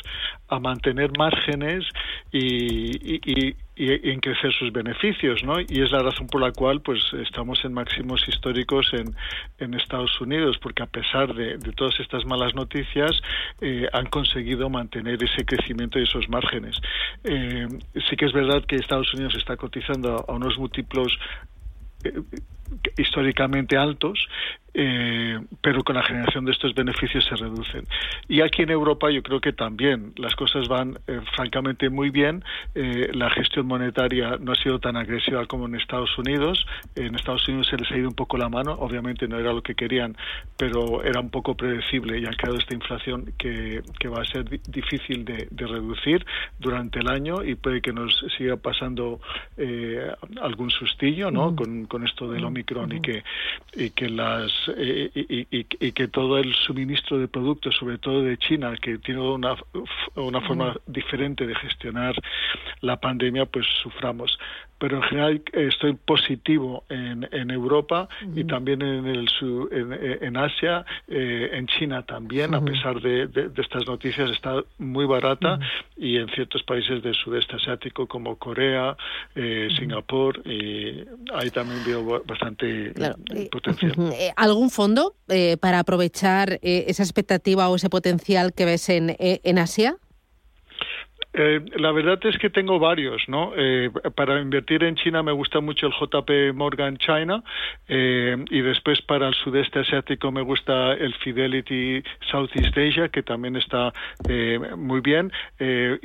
a 0.47 0.59
mantener 0.59 1.11
márgenes 1.17 1.83
y, 2.31 3.15
y, 3.15 3.19
y 3.25 3.55
y, 3.75 4.09
en 4.11 4.19
crecer 4.19 4.53
sus 4.53 4.71
beneficios, 4.71 5.43
¿no? 5.43 5.59
Y 5.59 5.81
es 5.81 5.91
la 5.91 5.99
razón 5.99 6.27
por 6.27 6.41
la 6.41 6.51
cual, 6.51 6.81
pues, 6.81 7.01
estamos 7.13 7.63
en 7.65 7.73
máximos 7.73 8.27
históricos 8.27 8.91
en, 8.93 9.15
en 9.57 9.73
Estados 9.73 10.19
Unidos, 10.21 10.57
porque 10.61 10.83
a 10.83 10.87
pesar 10.87 11.33
de, 11.33 11.57
todas 11.75 11.99
estas 11.99 12.25
malas 12.25 12.53
noticias, 12.53 13.11
eh, 13.61 13.87
han 13.91 14.05
conseguido 14.07 14.69
mantener 14.69 15.23
ese 15.23 15.45
crecimiento 15.45 15.99
y 15.99 16.03
esos 16.03 16.29
márgenes. 16.29 16.75
Eh, 17.23 17.67
sí 18.09 18.15
que 18.15 18.25
es 18.25 18.33
verdad 18.33 18.63
que 18.65 18.75
Estados 18.75 19.13
Unidos 19.13 19.35
está 19.35 19.57
cotizando 19.57 20.23
a 20.27 20.33
unos 20.33 20.57
múltiplos 20.57 21.17
eh, 22.03 22.13
históricamente 22.97 23.77
altos 23.77 24.27
eh, 24.73 25.39
pero 25.61 25.83
con 25.83 25.95
la 25.95 26.03
generación 26.03 26.45
de 26.45 26.51
estos 26.51 26.73
beneficios 26.73 27.23
se 27.25 27.35
reducen. 27.35 27.85
Y 28.27 28.41
aquí 28.41 28.63
en 28.63 28.71
Europa 28.71 29.11
yo 29.11 29.21
creo 29.21 29.39
que 29.39 29.53
también 29.53 30.13
las 30.17 30.35
cosas 30.35 30.67
van 30.67 30.97
eh, 31.07 31.19
francamente 31.35 31.89
muy 31.89 32.09
bien. 32.09 32.43
Eh, 32.73 33.11
la 33.13 33.29
gestión 33.29 33.67
monetaria 33.67 34.37
no 34.39 34.51
ha 34.51 34.55
sido 34.55 34.79
tan 34.79 34.97
agresiva 34.97 35.45
como 35.45 35.67
en 35.67 35.75
Estados 35.75 36.17
Unidos. 36.17 36.65
En 36.95 37.15
Estados 37.15 37.47
Unidos 37.47 37.67
se 37.67 37.77
les 37.77 37.91
ha 37.91 37.97
ido 37.97 38.09
un 38.09 38.15
poco 38.15 38.37
la 38.37 38.49
mano. 38.49 38.73
Obviamente 38.73 39.27
no 39.27 39.37
era 39.37 39.53
lo 39.53 39.61
que 39.61 39.75
querían, 39.75 40.17
pero 40.57 41.03
era 41.03 41.19
un 41.19 41.29
poco 41.29 41.55
predecible 41.55 42.19
y 42.19 42.25
han 42.25 42.33
creado 42.35 42.57
esta 42.57 42.73
inflación 42.73 43.33
que, 43.37 43.81
que 43.99 44.07
va 44.07 44.21
a 44.21 44.25
ser 44.25 44.45
difícil 44.67 45.25
de, 45.25 45.47
reducir 45.63 46.25
durante 46.59 46.99
el 46.99 47.07
año 47.07 47.41
y 47.41 47.55
puede 47.55 47.81
que 47.81 47.93
nos 47.93 48.25
siga 48.37 48.57
pasando 48.57 49.21
algún 50.41 50.69
sustillo 50.71 51.31
¿no? 51.31 51.55
con, 51.55 51.85
con 51.85 52.05
esto 52.05 52.29
del 52.29 52.43
Omicron 52.43 52.91
y 52.91 52.99
que, 52.99 53.23
y 53.75 53.91
que 53.91 54.09
las 54.09 54.51
y, 54.67 55.47
y, 55.51 55.91
que 55.91 56.07
todo 56.07 56.37
el 56.37 56.53
suministro 56.53 57.17
de 57.17 57.27
productos, 57.27 57.75
sobre 57.75 57.97
todo 57.97 58.21
de 58.21 58.37
China, 58.37 58.75
que 58.81 58.97
tiene 58.97 59.21
una, 59.21 59.55
una 60.15 60.41
forma 60.41 60.75
diferente 60.87 61.45
de 61.45 61.55
gestionar 61.55 62.15
la 62.81 62.97
pandemia, 62.97 63.45
pues 63.45 63.65
suframos. 63.81 64.37
Pero 64.83 64.97
en 64.97 65.03
general 65.03 65.41
eh, 65.53 65.69
estoy 65.71 65.93
positivo 65.93 66.83
en, 66.89 67.25
en 67.31 67.51
Europa 67.51 68.09
y 68.35 68.43
también 68.43 68.81
en, 68.81 69.05
el 69.05 69.29
en, 70.21 70.35
Asia, 70.35 70.85
eh, 71.07 71.51
en 71.53 71.67
China 71.67 72.03
también, 72.03 72.53
a 72.53 72.59
pesar 72.59 72.99
de, 72.99 73.29
estas 73.55 73.87
noticias, 73.87 74.29
está 74.31 74.61
muy 74.79 75.05
barata 75.05 75.57
y 75.95 76.17
en 76.17 76.27
ciertos 76.29 76.63
países 76.63 77.01
del 77.01 77.15
sudeste 77.15 77.55
asiático 77.55 78.07
como 78.07 78.35
Corea, 78.35 78.97
eh, 79.35 79.69
Singapur, 79.77 80.41
y 80.45 81.05
ahí 81.33 81.49
también 81.51 81.79
veo 81.85 82.21
bastante 82.25 82.93
potencial. 83.49 83.93
¿Algún 84.53 84.69
fondo 84.69 85.15
para 85.61 85.79
aprovechar 85.79 86.59
esa 86.61 87.01
expectativa 87.01 87.69
o 87.69 87.75
ese 87.75 87.89
potencial 87.89 88.53
que 88.53 88.65
ves 88.65 88.87
en, 88.89 89.15
en 89.17 89.57
Asia? 89.57 89.97
Eh, 91.35 91.61
la 91.77 91.91
verdad 91.91 92.19
es 92.25 92.37
que 92.37 92.51
tengo 92.51 92.77
varios, 92.77 93.27
¿no? 93.27 93.53
Eh, 93.57 93.89
para 94.15 94.39
invertir 94.39 94.83
en 94.83 94.95
China 94.95 95.23
me 95.23 95.31
gusta 95.31 95.61
mucho 95.61 95.87
el 95.87 95.93
JP 95.93 96.53
Morgan 96.53 96.97
China 96.97 97.43
eh, 97.87 98.37
y 98.51 98.61
después 98.61 99.01
para 99.01 99.29
el 99.29 99.33
sudeste 99.33 99.79
asiático 99.79 100.31
me 100.31 100.43
gusta 100.43 100.93
el 100.93 101.15
Fidelity 101.15 102.03
Southeast 102.29 102.77
Asia 102.77 103.09
que 103.09 103.23
también 103.23 103.55
está 103.55 103.93
muy 104.77 105.01
bien. 105.01 105.31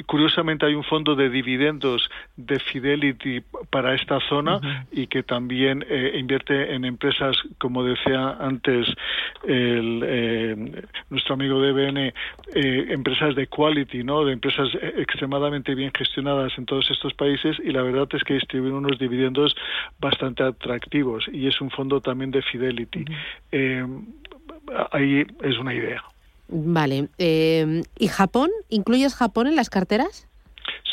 curiosamente 0.07 0.67
hay 0.67 0.75
un 0.75 0.85
fondo 0.85 1.15
de 1.15 1.29
dividendos 1.29 2.09
de 2.37 2.59
Fidelity 2.59 3.43
para 3.71 3.95
esta 3.95 4.21
zona 4.29 4.87
y 4.91 5.07
que 5.07 5.23
también 5.23 5.85
invierte 6.15 6.75
en 6.75 6.85
empresas, 6.85 7.37
como 7.59 7.85
decía 7.85 8.37
antes 8.41 8.87
el, 9.47 10.87
nuestro 11.11 11.35
amigo 11.35 11.61
de 11.61 11.73
BN, 11.73 12.15
empresas 12.93 13.35
de 13.35 13.47
quality, 13.47 14.03
¿no? 14.05 14.25
De 14.25 14.33
empresas 14.33 14.69
extremadamente 15.19 15.75
bien 15.75 15.91
gestionadas 15.93 16.53
en 16.59 16.65
todos 16.65 16.89
estos 16.93 17.13
países 17.13 17.57
y 17.65 17.73
la 17.73 17.83
verdad 17.83 18.07
es 18.13 18.23
que 18.23 18.35
distribuyen 18.35 18.77
unos 18.77 19.01
dividendos 19.01 19.57
bastante 19.99 20.45
atractivos 20.45 21.27
y 21.33 21.49
es 21.49 21.61
un 21.61 21.71
fondo 21.71 22.01
también 22.01 22.31
de 22.31 22.41
Fidelity. 22.41 23.05
Eh, 23.51 23.85
ahí 24.93 25.27
es 25.43 25.59
una 25.59 25.75
idea. 25.75 26.05
Vale. 26.47 27.09
Eh, 27.19 27.83
¿Y 27.99 28.07
Japón? 28.07 28.51
¿Incluyes 28.69 29.17
Japón 29.17 29.49
en 29.49 29.57
las 29.57 29.71
carteras? 29.71 30.28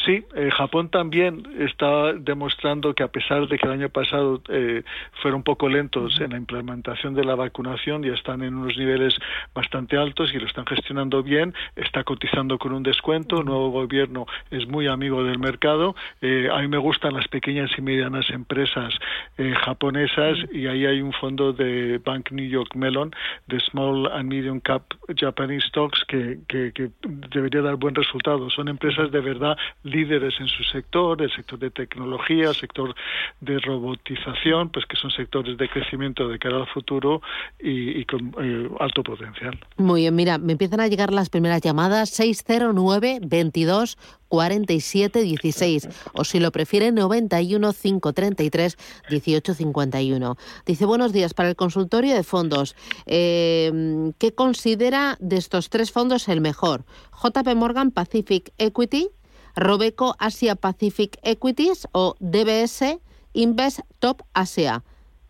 Sí, 0.05 0.23
eh, 0.35 0.51
Japón 0.51 0.89
también 0.89 1.41
está 1.57 2.13
demostrando 2.13 2.93
que 2.93 3.01
a 3.01 3.07
pesar 3.07 3.47
de 3.47 3.57
que 3.57 3.65
el 3.65 3.73
año 3.73 3.89
pasado 3.89 4.39
eh, 4.49 4.83
fueron 5.21 5.37
un 5.37 5.43
poco 5.43 5.67
lentos 5.67 6.21
en 6.21 6.29
la 6.29 6.37
implementación 6.37 7.15
de 7.15 7.23
la 7.23 7.33
vacunación, 7.33 8.03
ya 8.03 8.13
están 8.13 8.43
en 8.43 8.53
unos 8.55 8.77
niveles 8.77 9.15
bastante 9.55 9.97
altos 9.97 10.31
y 10.31 10.37
lo 10.37 10.45
están 10.45 10.67
gestionando 10.67 11.23
bien, 11.23 11.55
está 11.75 12.03
cotizando 12.03 12.59
con 12.59 12.73
un 12.73 12.83
descuento, 12.83 13.39
el 13.39 13.45
nuevo 13.45 13.71
gobierno 13.71 14.27
es 14.51 14.67
muy 14.67 14.85
amigo 14.85 15.23
del 15.23 15.39
mercado, 15.39 15.95
eh, 16.21 16.49
a 16.51 16.61
mí 16.61 16.67
me 16.67 16.77
gustan 16.77 17.15
las 17.15 17.27
pequeñas 17.27 17.71
y 17.75 17.81
medianas 17.81 18.29
empresas 18.29 18.93
eh, 19.39 19.55
japonesas 19.65 20.37
y 20.51 20.67
ahí 20.67 20.85
hay 20.85 21.01
un 21.01 21.13
fondo 21.13 21.51
de 21.51 21.99
Bank 22.05 22.31
New 22.31 22.47
York 22.47 22.75
Mellon 22.75 23.11
de 23.47 23.59
Small 23.59 24.05
and 24.11 24.29
Medium 24.29 24.59
Cap 24.59 24.83
Japanese 25.15 25.65
Stocks 25.67 26.03
que, 26.07 26.37
que, 26.47 26.71
que 26.73 26.91
debería 27.31 27.63
dar 27.63 27.75
buen 27.75 27.95
resultado. 27.95 28.51
Son 28.51 28.67
empresas 28.67 29.11
de 29.11 29.19
verdad 29.19 29.57
líderes 29.95 30.33
en 30.39 30.47
su 30.47 30.63
sector, 30.63 31.21
el 31.21 31.31
sector 31.31 31.57
de 31.59 31.71
tecnología, 31.71 32.49
el 32.49 32.55
sector 32.55 32.93
de 33.39 33.59
robotización, 33.59 34.69
pues 34.69 34.85
que 34.85 34.97
son 34.97 35.11
sectores 35.11 35.57
de 35.57 35.69
crecimiento 35.69 36.27
de 36.27 36.37
cara 36.37 36.57
al 36.57 36.67
futuro 36.67 37.21
y, 37.59 38.03
con 38.05 38.35
eh, 38.41 38.69
alto 38.79 39.03
potencial. 39.03 39.57
Muy 39.77 40.01
bien, 40.01 40.15
mira, 40.15 40.37
me 40.37 40.53
empiezan 40.53 40.81
a 40.81 40.87
llegar 40.87 41.13
las 41.13 41.29
primeras 41.29 41.61
llamadas 41.61 42.09
609 42.09 43.19
22 43.21 43.97
47 44.27 45.21
16 45.21 45.89
o 46.13 46.23
si 46.23 46.39
lo 46.39 46.51
prefiere 46.51 46.91
91 46.91 47.73
533 47.73 48.77
18 49.09 49.53
51. 49.53 50.37
Dice 50.65 50.85
buenos 50.85 51.13
días 51.13 51.33
para 51.33 51.49
el 51.49 51.55
consultorio 51.55 52.15
de 52.15 52.23
fondos. 52.23 52.75
Eh, 53.05 54.11
¿Qué 54.17 54.33
considera 54.33 55.17
de 55.19 55.37
estos 55.37 55.69
tres 55.69 55.91
fondos 55.91 56.27
el 56.27 56.41
mejor? 56.41 56.85
JP 57.23 57.55
Morgan 57.55 57.91
Pacific 57.91 58.51
Equity, 58.57 59.09
Robeco 59.55 60.15
Asia 60.19 60.55
Pacific 60.55 61.17
Equities 61.23 61.87
o 61.91 62.15
DBS 62.19 62.99
Invest 63.33 63.79
Top 63.99 64.21
Asia. 64.33 64.83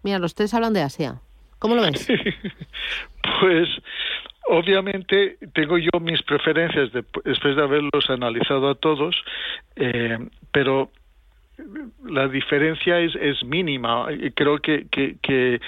Mira, 0.03 0.19
los 0.19 0.35
tres 0.35 0.53
hablan 0.53 0.73
de 0.73 0.81
Asia. 0.81 1.21
¿Cómo 1.59 1.75
lo 1.75 1.81
ves? 1.81 2.07
pues 3.39 3.69
obviamente 4.47 5.37
tengo 5.53 5.77
yo 5.77 5.99
mis 5.99 6.21
preferencias 6.23 6.91
después 6.91 7.55
de 7.55 7.63
haberlos 7.63 8.09
analizado 8.09 8.69
a 8.69 8.75
todos, 8.75 9.15
eh, 9.75 10.17
pero 10.51 10.91
la 12.05 12.27
diferencia 12.27 12.99
es, 12.99 13.43
mínima. 13.45 14.07
Creo 14.35 14.59
que 14.59 15.59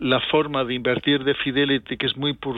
la 0.00 0.20
forma 0.20 0.64
de 0.64 0.74
invertir 0.74 1.24
de 1.24 1.34
Fidelity, 1.34 1.96
que 1.96 2.06
es 2.06 2.16
muy 2.16 2.34
por, 2.34 2.56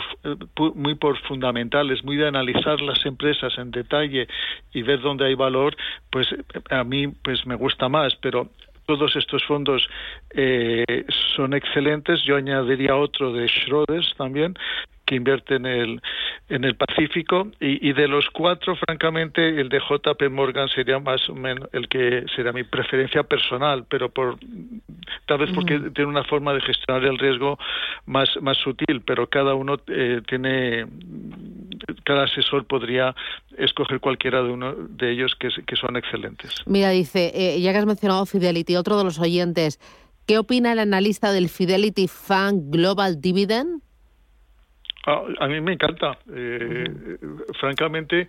muy 0.75 0.95
por 0.95 1.19
fundamental, 1.23 1.91
es 1.91 2.05
muy 2.05 2.17
de 2.17 2.29
analizar 2.29 2.81
las 2.81 3.05
empresas 3.07 3.57
en 3.59 3.71
detalle 3.71 4.29
y 4.73 4.83
ver 4.83 5.01
dónde 5.01 5.27
hay 5.27 5.35
valor, 5.35 5.77
pues 6.11 6.29
a 6.71 6.85
mí 6.85 7.09
pues 7.09 7.47
me 7.47 7.55
gusta 7.55 7.89
más, 7.89 8.17
pero 8.17 8.51
todos 8.87 9.15
estos 9.15 9.45
fondos 9.45 9.89
eh, 10.31 11.07
son 11.37 11.55
excelentes. 11.55 12.23
Yo 12.25 12.37
añadiría 12.37 12.97
otro 12.97 13.33
de 13.33 13.47
Schroders 13.47 14.15
también, 14.17 14.57
que 15.11 15.17
invierte 15.17 15.57
en 15.57 15.67
el, 15.67 16.01
en 16.49 16.63
el 16.63 16.77
Pacífico 16.77 17.49
y, 17.59 17.93
de 17.93 18.07
los 18.07 18.31
cuatro, 18.31 18.77
francamente, 18.77 19.61
el 19.61 19.69
de 19.69 19.81
JP 19.81 20.31
Morgan 20.31 20.69
sería 20.69 21.01
más 21.01 21.29
o 21.29 21.35
menos 21.35 21.69
el 21.73 21.89
que 21.89 22.25
sería 22.37 22.53
mi 22.53 22.63
preferencia 22.63 23.25
personal, 23.25 23.87
pero 23.91 24.09
por 24.11 24.39
tal 25.27 25.39
vez 25.39 25.51
porque 25.53 25.81
tiene 25.93 26.09
una 26.09 26.23
forma 26.23 26.55
de 26.55 26.61
gestionar 26.61 27.05
el 27.05 27.19
riesgo 27.19 27.59
más, 28.07 28.29
más 28.41 28.57
sutil, 28.59 29.03
pero 29.05 29.27
cada 29.27 29.55
uno 29.55 29.79
eh, 29.89 30.21
tiene, 30.29 30.87
cada 32.05 32.25
asesor 32.25 32.65
podría 32.67 33.13
escoger 33.59 33.99
cualquiera 33.99 34.45
de 34.45 34.51
uno 34.51 34.75
de 34.75 35.11
ellos 35.11 35.35
que, 35.41 35.49
que 35.67 35.75
son 35.75 35.97
excelentes. 35.97 36.55
Mira, 36.67 36.91
dice, 36.91 37.33
eh, 37.35 37.61
ya 37.61 37.73
que 37.73 37.79
has 37.79 37.87
mencionado 37.87 38.27
Fidelity, 38.27 38.77
otro 38.77 38.97
de 38.97 39.03
los 39.03 39.19
oyentes, 39.19 39.81
¿qué 40.25 40.39
opina 40.39 40.71
el 40.71 40.79
analista 40.79 41.33
del 41.33 41.49
Fidelity 41.49 42.07
Fund 42.07 42.71
Global 42.71 43.21
Dividend? 43.21 43.83
Ah, 45.07 45.23
a 45.39 45.49
mí 45.49 45.61
me 45.61 45.73
encanta. 45.73 46.19
Eh, 46.35 47.19
francamente, 47.59 48.29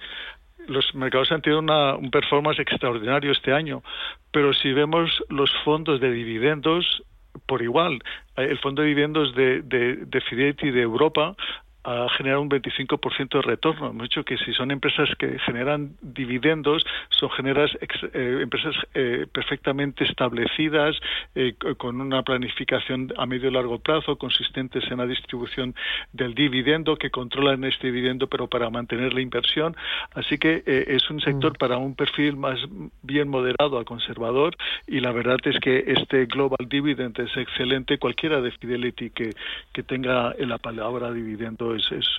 los 0.68 0.94
mercados 0.96 1.32
han 1.32 1.42
tenido 1.42 1.60
una, 1.60 1.96
un 1.96 2.12
performance 2.12 2.60
extraordinario 2.60 3.32
este 3.32 3.52
año, 3.52 3.84
pero 4.32 4.54
si 4.54 4.72
vemos 4.72 5.24
los 5.30 5.52
fondos 5.64 6.00
de 6.00 6.12
dividendos, 6.12 7.04
por 7.46 7.62
igual, 7.62 8.00
el 8.36 8.58
fondo 8.60 8.82
de 8.82 8.90
dividendos 8.90 9.34
de, 9.36 9.62
de, 9.62 9.96
de 10.06 10.22
Fidelity 10.22 10.72
de 10.72 10.82
Europa 10.82 11.36
a 11.84 12.08
generar 12.18 12.40
un 12.40 12.50
25% 12.50 13.30
de 13.30 13.42
retorno. 13.42 13.90
Hemos 13.90 14.04
dicho 14.04 14.24
que 14.24 14.38
si 14.38 14.54
son 14.54 14.72
empresas 14.72 15.10
que 15.18 15.40
generan 15.40 15.96
dividendos, 16.02 16.84
son 17.10 17.30
generas, 17.32 17.72
eh, 18.14 18.40
empresas 18.42 18.76
eh, 18.94 19.26
perfectamente 19.32 20.04
establecidas, 20.04 20.96
eh, 21.34 21.56
con 21.78 22.00
una 22.00 22.22
planificación 22.22 23.12
a 23.18 23.26
medio 23.26 23.50
y 23.50 23.54
largo 23.54 23.80
plazo, 23.80 24.18
consistentes 24.18 24.84
en 24.92 25.00
la 25.00 25.08
distribución 25.08 25.74
del 26.14 26.36
dividendo, 26.36 26.98
que 26.98 27.10
controlan 27.10 27.64
este 27.64 27.88
dividendo, 27.88 28.28
pero 28.28 28.48
para 28.48 28.70
mantener 28.70 29.14
la 29.14 29.22
inversión. 29.22 29.76
Así 30.14 30.38
que 30.38 30.64
es 30.66 31.10
un 31.10 31.20
sector 31.22 31.54
mm. 31.54 31.58
para 31.58 31.78
un 31.78 31.96
perfil 31.96 32.36
más 32.38 32.60
bien 33.02 33.28
moderado 33.28 33.80
a 33.80 33.86
conservador 33.86 34.56
y 34.88 35.00
la 35.00 35.12
verdad 35.12 35.38
es 35.46 35.60
que 35.60 35.84
este 35.88 36.26
Global 36.26 36.68
Dividend 36.70 37.20
es 37.20 37.36
excelente. 37.38 37.98
Cualquiera 37.98 38.42
de 38.42 38.52
Fidelity 38.52 39.10
que, 39.10 39.32
que 39.74 39.84
tenga 39.84 40.36
la 40.38 40.58
palabra 40.58 41.12
dividendo 41.12 41.71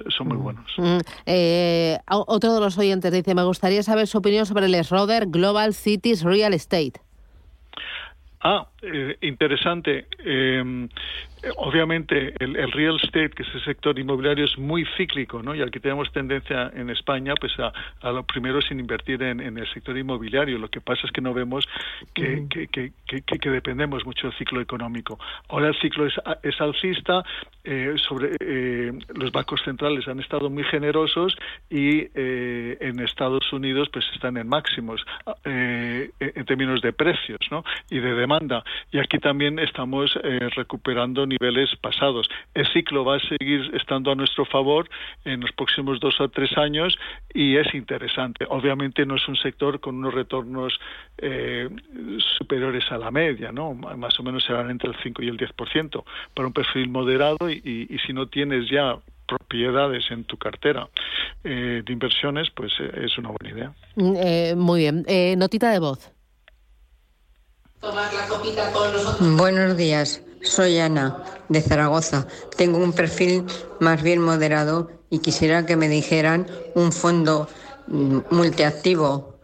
son 0.08 0.28
muy 0.28 0.36
buenos. 0.36 0.64
Eh, 1.26 1.98
otro 2.08 2.54
de 2.54 2.60
los 2.60 2.78
oyentes 2.78 3.12
dice, 3.12 3.34
me 3.34 3.44
gustaría 3.44 3.82
saber 3.82 4.06
su 4.06 4.18
opinión 4.18 4.46
sobre 4.46 4.66
el 4.66 4.84
Schroeder 4.84 5.26
Global 5.26 5.74
Cities 5.74 6.22
Real 6.22 6.54
Estate. 6.54 6.94
Ah, 8.42 8.68
eh, 8.82 9.16
interesante. 9.22 10.06
Eh, 10.24 10.88
obviamente 11.56 12.34
el, 12.38 12.70
real 12.72 12.96
estate, 13.02 13.30
que 13.30 13.42
es 13.42 13.54
el 13.54 13.64
sector 13.64 13.98
inmobiliario, 13.98 14.44
es 14.44 14.56
muy 14.58 14.84
cíclico, 14.96 15.42
¿no? 15.42 15.54
Y 15.54 15.62
aquí 15.62 15.80
tenemos 15.80 16.12
tendencia 16.12 16.70
en 16.74 16.90
España, 16.90 17.34
pues 17.40 17.52
a, 17.58 17.72
lo 18.10 18.24
primero 18.24 18.60
sin 18.62 18.80
invertir 18.80 19.22
en, 19.22 19.40
el 19.40 19.72
sector 19.72 19.96
inmobiliario. 19.96 20.58
Lo 20.58 20.68
que 20.68 20.80
pasa 20.80 21.02
es 21.04 21.12
que 21.12 21.20
no 21.20 21.34
vemos 21.34 21.66
que, 22.14 22.46
que, 22.48 23.50
dependemos 23.50 24.04
mucho 24.04 24.28
del 24.28 24.36
ciclo 24.36 24.60
económico. 24.60 25.18
Ahora 25.48 25.68
el 25.68 25.78
ciclo 25.80 26.06
es, 26.06 26.14
es 26.42 26.60
alcista, 26.60 27.24
eh, 27.64 27.94
sobre 27.96 28.32
eh, 28.40 28.92
los 29.14 29.30
bancos 29.30 29.62
centrales 29.64 30.08
han 30.08 30.18
estado 30.18 30.50
muy 30.50 30.64
generosos 30.64 31.36
y 31.70 32.08
eh, 32.12 32.76
en 32.80 32.98
Estados 32.98 33.52
Unidos 33.52 33.88
pues 33.92 34.04
están 34.14 34.36
en 34.36 34.48
máximos 34.48 35.04
en 35.44 36.44
términos 36.44 36.82
de 36.82 36.92
precios, 36.92 37.38
¿no? 37.52 37.64
Y 37.88 38.00
de 38.00 38.14
demanda. 38.14 38.64
Y 38.90 38.98
aquí 38.98 39.18
también 39.18 39.58
estamos 39.58 40.18
recuperando 40.56 41.26
niveles 41.26 41.70
pasados. 41.80 42.28
El 42.54 42.66
ciclo 42.72 43.04
va 43.04 43.16
a 43.16 43.20
seguir 43.20 43.70
estando 43.74 44.10
a 44.10 44.14
nuestro 44.14 44.44
favor 44.44 44.88
en 45.24 45.40
los 45.40 45.52
próximos 45.52 46.00
dos 46.00 46.20
o 46.20 46.28
tres 46.28 46.56
años 46.56 46.98
y 47.32 47.56
es 47.56 47.74
interesante. 47.74 48.46
Obviamente 48.48 49.06
no 49.06 49.16
es 49.16 49.26
un 49.28 49.36
sector 49.36 49.80
con 49.80 49.96
unos 49.96 50.14
retornos 50.14 50.78
eh, 51.18 51.68
superiores 52.38 52.84
a 52.90 52.98
la 52.98 53.10
media, 53.10 53.52
¿no? 53.52 53.74
Más 53.74 54.18
o 54.18 54.22
menos 54.22 54.44
serán 54.44 54.70
entre 54.70 54.90
el 54.90 54.96
5 55.02 55.22
y 55.22 55.28
el 55.28 55.36
10%, 55.36 56.04
para 56.34 56.46
un 56.46 56.52
perfil 56.52 56.88
moderado 56.88 57.50
y, 57.50 57.96
si 58.06 58.12
no 58.12 58.26
tienes 58.26 58.68
ya 58.68 58.96
propiedades 59.26 60.10
en 60.10 60.24
tu 60.24 60.36
cartera 60.36 60.88
eh, 61.44 61.82
de 61.84 61.92
inversiones, 61.92 62.50
pues 62.50 62.72
eh, 62.80 63.04
es 63.04 63.16
una 63.18 63.30
buena 63.30 63.56
idea. 63.56 63.72
Mm, 63.96 64.58
muy 64.58 64.80
bien. 64.80 65.04
notita 65.38 65.70
de 65.70 65.78
voz. 65.78 66.12
Buenos 69.20 69.76
días. 69.76 70.22
Soy 70.42 70.78
Ana, 70.78 71.24
de 71.48 71.60
Zaragoza. 71.60 72.26
Tengo 72.56 72.78
un 72.78 72.92
perfil 72.92 73.44
más 73.80 74.02
bien 74.02 74.20
moderado 74.20 74.90
y 75.10 75.18
quisiera 75.18 75.66
que 75.66 75.76
me 75.76 75.88
dijeran 75.88 76.46
un 76.74 76.92
fondo 76.92 77.48
mm, 77.88 78.18
multiactivo 78.30 79.38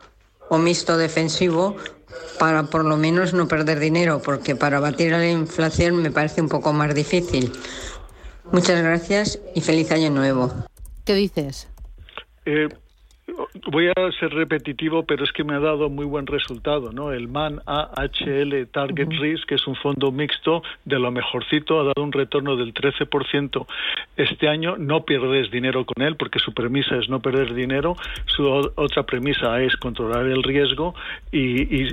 o 0.49 0.59
mixto 0.59 0.97
defensivo 0.97 1.77
para 2.39 2.65
por 2.65 2.85
lo 2.85 2.97
menos 2.97 3.35
no 3.35 3.49
perder 3.49 3.81
dinero, 3.81 4.23
porque 4.23 4.55
para 4.55 4.81
batir 4.81 5.15
a 5.15 5.19
la 5.19 5.29
inflación 5.29 5.97
me 5.97 6.11
parece 6.11 6.41
un 6.41 6.49
poco 6.49 6.73
más 6.73 6.95
difícil. 6.95 7.53
Muchas 8.53 8.83
gracias 8.83 9.41
y 9.55 9.61
feliz 9.61 9.91
año 9.91 10.11
nuevo. 10.11 10.53
¿Qué 11.05 11.15
dices? 11.15 11.69
Eh, 12.47 12.69
voy 13.71 13.89
a 13.89 14.13
ser 14.19 14.33
repetitivo, 14.33 15.05
pero 15.05 15.25
es 15.25 15.33
que 15.33 15.45
me 15.45 15.55
ha 15.55 15.61
dado 15.61 15.89
muy 15.89 16.05
buen 16.05 16.27
resultado, 16.27 16.93
¿no? 16.93 17.13
El 17.13 17.29
MAN 17.29 17.61
AHL 17.67 18.67
Target 18.71 19.09
Risk, 19.19 19.49
que 19.49 19.55
es 19.57 19.67
un 19.67 19.77
fondo 19.77 20.11
mixto 20.11 20.63
de 20.85 20.99
lo 20.99 21.11
mejorcito, 21.11 21.81
ha 21.81 21.85
dado 21.85 22.03
un 22.03 22.13
retorno 22.13 22.57
del 22.57 22.75
13% 22.75 23.67
este 24.17 24.49
año. 24.49 24.77
No 24.79 25.05
pierdes 25.05 25.51
dinero 25.51 25.85
con 25.85 26.03
él, 26.05 26.17
porque 26.17 26.39
su 26.39 26.53
premisa 26.53 26.97
es 26.97 27.09
no 27.09 27.21
perder 27.21 27.55
dinero. 27.55 27.97
Su 28.27 28.47
otra 28.49 29.05
premisa 29.05 29.61
es 29.63 29.77
controlar 29.77 30.27
el 30.27 30.43
riesgo 30.43 30.95
y, 31.33 31.89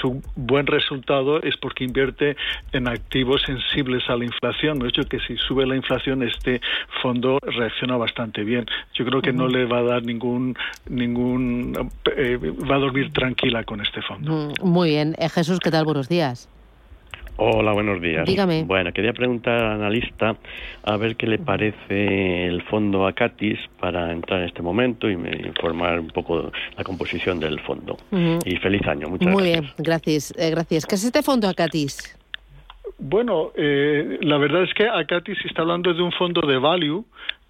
su 0.00 0.22
buen 0.34 0.66
resultado 0.66 1.40
es 1.42 1.56
porque 1.56 1.84
invierte 1.84 2.36
en 2.72 2.88
activos 2.88 3.42
sensibles 3.42 4.02
a 4.08 4.16
la 4.16 4.24
inflación. 4.24 4.78
De 4.78 4.88
hecho, 4.88 5.02
que 5.04 5.20
si 5.20 5.36
sube 5.36 5.66
la 5.66 5.76
inflación, 5.76 6.22
este 6.22 6.60
fondo 7.02 7.38
reacciona 7.42 7.96
bastante 7.96 8.44
bien. 8.44 8.66
Yo 8.94 9.04
creo 9.04 9.22
que 9.22 9.32
no 9.32 9.48
le 9.48 9.64
va 9.66 9.78
a 9.78 9.82
dar 9.82 10.02
ningún 10.02 10.56
ningún 10.88 11.90
eh, 12.16 12.38
va 12.38 12.76
a 12.76 12.78
dormir 12.78 13.12
tranquila 13.12 13.64
con 13.64 13.80
este 13.80 14.02
fondo. 14.02 14.52
Mm, 14.60 14.68
muy 14.68 14.90
bien, 14.90 15.14
eh, 15.18 15.28
Jesús, 15.28 15.58
¿qué 15.60 15.70
tal? 15.70 15.84
Buenos 15.84 16.08
días. 16.08 16.48
Hola, 17.36 17.72
buenos 17.72 18.00
días. 18.00 18.24
Dígame. 18.26 18.62
Bueno, 18.62 18.92
quería 18.92 19.12
preguntar 19.12 19.54
al 19.54 19.72
analista 19.80 20.36
a 20.84 20.96
ver 20.96 21.16
qué 21.16 21.26
le 21.26 21.38
parece 21.38 22.46
el 22.46 22.62
fondo 22.62 23.08
Acatis 23.08 23.58
para 23.80 24.12
entrar 24.12 24.42
en 24.42 24.46
este 24.46 24.62
momento 24.62 25.10
y 25.10 25.14
informar 25.14 25.98
un 25.98 26.08
poco 26.08 26.52
la 26.76 26.84
composición 26.84 27.40
del 27.40 27.58
fondo. 27.58 27.96
Y 28.44 28.56
feliz 28.58 28.86
año. 28.86 29.08
Muchas 29.08 29.32
Muy 29.32 29.42
bien, 29.42 29.68
gracias. 29.78 30.32
Eh, 30.38 30.50
gracias. 30.50 30.86
¿Qué 30.86 30.94
es 30.94 31.02
este 31.02 31.24
fondo 31.24 31.48
Acatis? 31.48 32.16
Bueno, 32.98 33.50
la 33.56 34.38
verdad 34.38 34.62
es 34.62 34.72
que 34.72 34.86
Acatis 34.86 35.38
está 35.44 35.62
hablando 35.62 35.92
de 35.92 36.02
un 36.02 36.12
fondo 36.12 36.40
de 36.46 36.56
value 36.56 37.04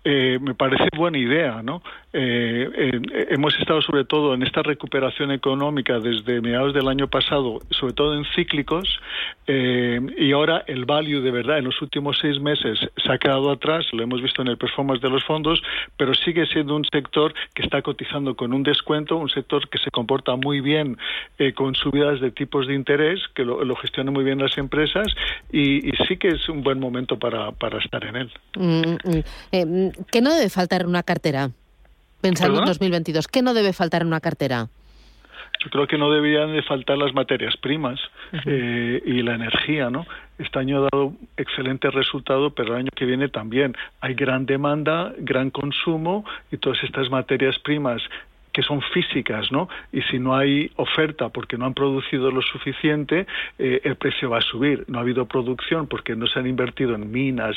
eh, 0.07 0.39
me 0.39 0.55
parece 0.55 0.89
buena 0.95 1.17
idea, 1.17 1.63
¿no? 1.63 1.83
Eh, 2.13 2.69
eh, 2.77 3.27
hemos 3.31 3.59
estado 3.59 3.81
sobre 3.81 4.05
todo 4.05 4.35
en 4.35 4.43
esta 4.43 4.63
recuperación 4.63 5.31
económica 5.31 5.99
desde 5.99 6.43
mediados 6.43 6.75
del 6.75 6.89
año 6.89 7.09
pasado, 7.09 7.61
sobre 7.71 7.95
todo 7.95 8.15
en 8.15 8.27
cíclicos, 8.37 9.01
y 9.47 10.33
ahora 10.33 10.65
el 10.67 10.87
value 10.87 11.21
de 11.21 11.31
verdad 11.31 11.59
en 11.59 11.65
los 11.65 11.83
últimos 11.83 12.19
seis 12.19 12.41
meses 12.41 12.79
se 12.97 13.13
ha 13.13 13.19
quedado 13.19 13.51
atrás, 13.51 13.85
lo 13.93 14.03
hemos 14.03 14.23
visto 14.23 14.41
en 14.41 14.49
el 14.49 14.57
performance 14.57 15.03
de 15.03 15.11
los 15.11 15.23
fondos, 15.25 15.63
pero 15.99 16.15
sigue 16.15 16.47
siendo 16.47 16.77
un 16.77 16.85
sector 16.87 17.35
que 17.55 17.63
está 17.63 17.83
cotizando 17.83 18.37
con 18.37 18.55
un 18.55 18.63
descuento, 18.63 19.17
un 19.17 19.29
sector 19.29 19.69
que 19.69 19.79
se 19.79 19.91
comporta 19.91 20.37
muy 20.37 20.61
bien 20.61 20.97
con 21.57 21.75
subidas 21.75 22.21
de 22.21 22.31
tipos 22.31 22.67
de 22.67 22.75
interés, 22.75 23.21
que 23.35 23.45
lo, 23.45 23.65
lo 23.65 23.77
gestionan 23.77 24.15
muy 24.15 24.25
bien 24.25 24.39
las 24.39 24.57
empresas, 24.57 25.09
y, 25.53 25.93
sí 26.09 26.17
que 26.17 26.29
es 26.29 26.49
un 26.49 26.63
buen 26.63 26.81
momento 26.81 27.19
para, 27.19 27.53
para 27.53 27.79
estar 27.79 28.05
en 28.05 28.17
él. 28.17 28.33
Mm, 28.57 28.95
mm, 29.05 29.94
¿Qué 30.11 30.21
no 30.21 30.33
debe 30.35 30.51
faltar 30.51 30.83
en 30.83 30.89
una 30.89 31.03
cartera? 31.03 31.51
Pensando 32.21 32.61
en 32.61 32.65
2022, 32.65 33.29
¿qué 33.29 33.43
no 33.43 33.55
debe 33.55 33.73
faltar 33.73 34.03
en 34.03 34.09
una 34.09 34.21
cartera? 34.21 34.69
Yo 35.63 35.71
creo 35.71 35.87
que 35.87 35.99
no 35.99 36.11
deberían 36.11 36.53
de 36.53 36.63
faltar 36.63 36.99
las 36.99 37.15
materias 37.15 37.57
primas 37.57 38.01
eh, 38.47 39.03
y 39.05 39.23
la 39.23 39.35
energía, 39.35 39.89
¿no? 39.91 40.07
Este 40.39 40.59
año 40.59 40.79
ha 40.79 40.89
dado 40.91 41.13
excelente 41.37 41.91
resultado, 41.91 42.51
pero 42.51 42.75
el 42.75 42.81
año 42.81 42.91
que 42.95 43.05
viene 43.05 43.29
también 43.29 43.77
hay 44.01 44.15
gran 44.15 44.47
demanda, 44.47 45.13
gran 45.19 45.51
consumo 45.51 46.25
y 46.51 46.57
todas 46.57 46.83
estas 46.83 47.09
materias 47.11 47.59
primas 47.61 48.03
que 48.55 48.63
son 48.63 48.81
físicas, 48.81 49.51
¿no? 49.51 49.69
Y 49.93 50.01
si 50.03 50.21
no 50.21 50.37
hay 50.37 50.71
oferta 50.77 51.29
porque 51.29 51.59
no 51.59 51.67
han 51.67 51.75
producido 51.75 52.31
lo 52.31 52.41
suficiente, 52.41 53.27
eh, 53.59 53.81
el 53.83 53.97
precio 53.97 54.31
va 54.31 54.39
a 54.39 54.43
subir. 54.43 54.85
No 54.87 54.99
ha 54.99 55.01
habido 55.01 55.27
producción 55.27 55.89
porque 55.89 56.15
no 56.15 56.29
se 56.29 56.39
han 56.39 56.47
invertido 56.47 56.95
en 56.95 57.11
minas, 57.11 57.57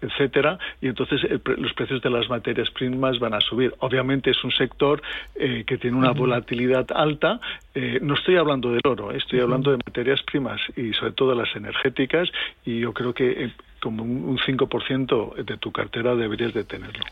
etcétera, 0.00 0.56
y 0.80 0.86
entonces 0.86 1.20
los 1.44 1.72
precios 1.74 2.00
de 2.00 2.10
las 2.10 2.30
materias 2.30 2.70
primas 2.70 3.18
van 3.18 3.34
a 3.34 3.40
subir. 3.40 3.74
Obviamente 3.80 4.30
es 4.30 4.44
un 4.44 4.52
sector 4.52 5.02
eh, 5.34 5.64
que 5.66 5.78
tiene 5.78 5.96
una 5.96 6.12
volatilidad 6.12 6.86
alta. 6.94 7.40
Eh, 7.74 7.98
no 8.00 8.14
estoy 8.14 8.36
hablando 8.36 8.70
del 8.70 8.82
oro, 8.84 9.10
estoy 9.10 9.40
hablando 9.40 9.72
de 9.72 9.78
materias 9.84 10.22
primas 10.22 10.60
y 10.76 10.92
sobre 10.92 11.12
todo 11.12 11.34
las 11.34 11.54
energéticas, 11.56 12.28
y 12.64 12.78
yo 12.78 12.92
creo 12.92 13.12
que 13.12 13.50
como 13.82 14.04
un 14.04 14.38
5% 14.38 15.44
de 15.44 15.56
tu 15.58 15.72
cartera 15.72 16.14
deberías 16.14 16.54
de 16.54 16.64
tenerlo. 16.64 17.04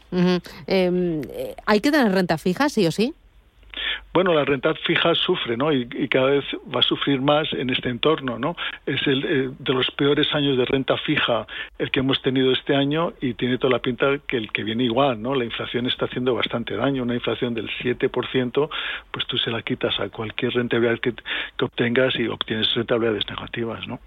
Em, 0.67 1.21
¿Hay 1.67 1.81
que 1.81 1.91
tener 1.91 2.13
renta 2.13 2.39
fija, 2.39 2.69
sí 2.69 2.87
o 2.87 2.93
sí? 2.93 3.13
Bueno, 4.13 4.33
la 4.33 4.45
renta 4.45 4.73
fija 4.75 5.13
sufre, 5.17 5.57
¿no? 5.57 5.73
Y, 5.73 5.89
cada 6.09 6.27
vez 6.27 6.45
va 6.73 6.79
a 6.81 6.83
sufrir 6.83 7.21
más 7.21 7.53
en 7.53 7.71
este 7.71 7.89
entorno, 7.89 8.39
¿no? 8.39 8.55
Es 8.87 9.05
el 9.07 9.25
eh, 9.25 9.51
de 9.59 9.73
los 9.73 9.91
peores 9.91 10.33
años 10.33 10.57
de 10.57 10.65
renta 10.65 10.97
fija 10.99 11.47
el 11.79 11.91
que 11.91 11.99
hemos 11.99 12.23
tenido 12.23 12.53
este 12.53 12.77
año 12.77 13.13
y 13.21 13.35
tiene 13.35 13.59
toda 13.59 13.73
la 13.73 13.79
pinta 13.81 14.19
que 14.29 14.37
el 14.37 14.53
que 14.53 14.63
viene 14.63 14.85
igual, 14.85 15.21
¿no? 15.21 15.35
La 15.35 15.45
inflación 15.45 15.87
está 15.87 16.05
haciendo 16.05 16.33
bastante 16.33 16.77
daño, 16.77 17.03
una 17.03 17.15
inflación 17.15 17.55
del 17.55 17.69
7%, 17.83 18.69
pues 19.11 19.27
tú 19.27 19.37
se 19.39 19.51
la 19.51 19.63
quitas 19.63 19.99
a 19.99 20.09
cualquier 20.09 20.53
rentabilidad 20.53 21.01
que, 21.01 21.13
obtengas 21.61 22.15
y 22.17 22.29
obtienes 22.29 22.73
rentabilidades 22.75 23.29
negativas, 23.29 23.87
¿no? 23.89 23.99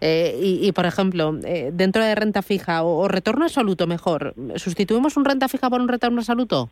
Eh, 0.00 0.38
y, 0.40 0.70
por 0.72 0.84
ejemplo, 0.84 1.34
eh, 1.44 1.70
dentro 1.72 2.02
de 2.02 2.14
renta 2.14 2.42
fija 2.42 2.82
o, 2.82 3.04
o, 3.04 3.08
retorno 3.08 3.44
absoluto, 3.44 3.86
mejor, 3.86 4.34
¿sustituimos 4.56 5.16
un 5.16 5.24
renta 5.24 5.48
fija 5.48 5.70
por 5.70 5.80
un 5.80 5.88
retorno 5.88 6.20
absoluto? 6.20 6.70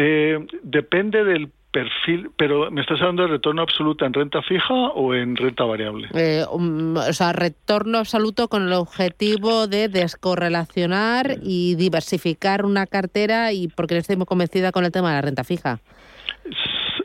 Eh, 0.00 0.38
depende 0.62 1.24
del 1.24 1.50
perfil, 1.72 2.30
pero 2.36 2.70
¿me 2.70 2.80
estás 2.80 3.00
hablando 3.00 3.22
de 3.22 3.28
retorno 3.30 3.62
absoluto 3.62 4.06
en 4.06 4.12
renta 4.12 4.40
fija 4.42 4.72
o 4.72 5.12
en 5.12 5.34
renta 5.34 5.64
variable? 5.64 6.08
Eh, 6.14 6.44
um, 6.52 6.96
o 6.96 7.12
sea, 7.12 7.32
retorno 7.32 7.98
absoluto 7.98 8.46
con 8.46 8.68
el 8.68 8.72
objetivo 8.74 9.66
de 9.66 9.88
descorrelacionar 9.88 11.38
y 11.42 11.74
diversificar 11.74 12.64
una 12.64 12.86
cartera 12.86 13.52
y 13.52 13.66
porque 13.66 13.96
estoy 13.96 14.14
muy 14.14 14.26
convencida 14.26 14.70
con 14.70 14.84
el 14.84 14.92
tema 14.92 15.08
de 15.08 15.14
la 15.16 15.22
renta 15.22 15.42
fija. 15.42 15.80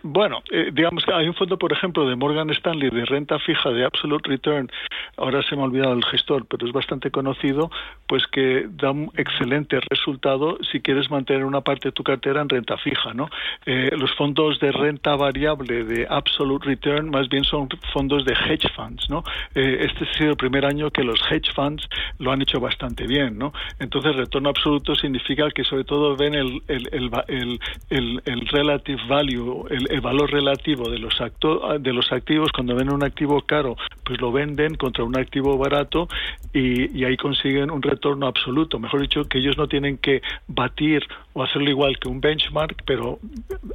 Bueno, 0.06 0.44
eh, 0.52 0.70
digamos 0.74 1.06
que 1.06 1.14
hay 1.14 1.30
un 1.30 1.34
fondo, 1.34 1.58
por 1.58 1.72
ejemplo, 1.72 2.06
de 2.06 2.18
Morgan 2.18 2.50
Stanley 2.50 2.90
de 2.90 3.06
renta 3.06 3.40
fija 3.40 3.70
de 3.70 3.86
Absolute 3.86 4.30
Return, 4.30 4.70
ahora 5.16 5.42
se 5.44 5.56
me 5.56 5.62
ha 5.62 5.66
olvidado 5.66 5.94
el 5.94 6.04
gestor, 6.04 6.46
pero 6.46 6.68
es 6.68 6.74
bastante 6.74 7.10
conocido, 7.10 7.72
pues 8.06 8.28
que 8.28 8.68
da 8.70 8.92
un 8.92 9.10
excelente 9.16 9.80
resultado 9.90 10.58
si 10.70 10.82
quieres 10.82 11.10
mantener 11.10 11.46
una 11.46 11.62
parte 11.62 11.88
de 11.88 11.92
tu 11.94 12.04
cartera 12.04 12.42
en 12.42 12.50
renta 12.50 12.78
fija, 12.78 13.14
¿no? 13.14 13.30
Eh, 13.66 13.92
los 13.98 14.14
fondos 14.16 14.60
de 14.60 14.74
renta 14.74 15.16
variable 15.16 15.86
de 15.86 16.06
Absolute 16.10 16.66
Return 16.66 17.10
más 17.10 17.30
bien 17.30 17.46
son 17.46 17.70
fondos 17.94 18.26
de 18.26 18.34
hedge 18.34 18.68
funds, 18.76 19.10
¿no? 19.10 19.24
Eh, 19.56 19.88
este 19.90 20.04
ha 20.04 20.14
sido 20.18 20.32
el 20.32 20.38
primer 20.38 20.66
año 20.66 20.92
que 20.92 21.06
los 21.06 21.22
hedge 21.32 21.54
funds 21.56 21.88
lo 22.20 22.34
han 22.34 22.42
hecho 22.42 22.60
bastante 22.60 23.08
bien, 23.08 23.38
¿no? 23.38 23.54
Entonces, 23.80 24.18
retorno 24.18 24.50
absoluto 24.50 24.96
significa 24.96 25.50
que 25.52 25.64
sobre 25.64 25.86
todo 25.86 26.18
ven 26.18 26.36
el, 26.36 26.62
el, 26.68 26.90
el, 26.92 27.60
el, 27.90 28.22
el 28.26 28.48
relative 28.48 29.02
value, 29.08 29.66
el, 29.70 29.93
el 29.94 30.02
valor 30.02 30.32
relativo 30.32 30.90
de 30.90 30.98
los, 30.98 31.22
acto, 31.22 31.78
de 31.80 31.94
los 31.94 32.12
activos, 32.12 32.52
cuando 32.52 32.76
ven 32.76 32.92
un 32.92 33.04
activo 33.04 33.42
caro, 33.42 33.76
pues 34.04 34.20
lo 34.20 34.32
venden 34.32 34.74
contra 34.74 35.04
un 35.04 35.16
activo 35.16 35.56
barato 35.56 36.08
y, 36.54 36.98
y 36.98 37.06
ahí 37.06 37.18
consiguen 37.18 37.72
un 37.72 37.82
retorno 37.82 38.28
absoluto. 38.28 38.80
Mejor 38.80 39.02
dicho, 39.02 39.26
que 39.26 39.40
ellos 39.40 39.58
no 39.58 39.68
tienen 39.68 39.98
que 39.98 40.22
batir 40.48 41.04
o 41.34 41.44
hacerlo 41.44 41.70
igual 41.70 41.98
que 42.00 42.08
un 42.08 42.22
benchmark, 42.22 42.84
pero 42.86 43.20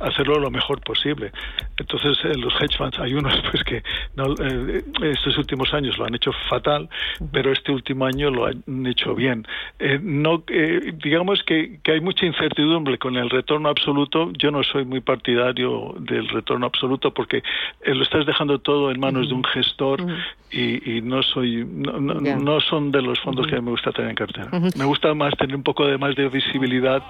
hacerlo 0.01 0.39
lo 0.39 0.51
mejor 0.51 0.81
posible. 0.81 1.33
Entonces, 1.77 2.17
en 2.25 2.31
eh, 2.33 2.35
los 2.37 2.55
hedge 2.61 2.77
funds 2.77 2.99
hay 2.99 3.15
unos 3.15 3.35
pues 3.51 3.65
que 3.65 3.83
no, 4.15 4.35
eh, 4.35 4.85
estos 5.03 5.37
últimos 5.39 5.75
años 5.75 5.99
lo 5.99 6.07
han 6.07 6.15
hecho 6.15 6.31
fatal, 6.49 6.89
pero 7.33 7.53
este 7.53 7.73
último 7.73 8.07
año 8.07 8.31
lo 8.31 8.47
han 8.47 8.87
hecho 8.87 9.15
bien. 9.15 9.47
Eh, 9.79 9.99
no, 10.01 10.45
eh, 10.49 10.95
digamos 11.03 11.43
que, 11.43 11.81
que 11.83 11.93
hay 11.93 12.01
mucha 12.01 12.27
incertidumbre 12.27 12.99
con 12.99 13.17
el 13.17 13.29
retorno 13.29 13.69
absoluto. 13.69 14.31
Yo 14.39 14.51
no 14.51 14.63
soy 14.63 14.85
muy 14.85 15.01
partidario 15.01 15.95
del 15.99 16.29
retorno 16.29 16.67
absoluto 16.67 17.13
porque 17.13 17.43
lo 17.85 18.03
estás 18.03 18.25
dejando 18.25 18.61
todo 18.61 18.91
en 18.91 19.01
manos 19.01 19.23
uh 19.23 19.25
-huh. 19.25 19.29
de 19.29 19.35
un 19.35 19.45
gestor 19.45 20.01
uh 20.03 20.07
-huh. 20.07 20.19
y, 20.53 20.99
y, 20.99 21.01
no 21.03 21.23
soy 21.23 21.65
no, 21.65 21.99
no, 22.01 22.21
yeah. 22.21 22.37
no, 22.37 22.61
son 22.69 22.91
de 22.91 23.03
los 23.03 23.19
fondos 23.21 23.47
uh 23.47 23.49
-huh. 23.49 23.55
que 23.55 23.61
me 23.61 23.71
gusta 23.71 23.93
tener 23.93 24.11
en 24.11 24.17
cartera. 24.17 24.49
Me 24.77 24.85
gusta 24.85 25.15
más 25.15 25.35
tener 25.37 25.57
un 25.57 25.63
poco 25.63 25.87
de 25.87 25.99
más 25.99 26.15
de 26.15 26.29
visibilidad 26.29 27.03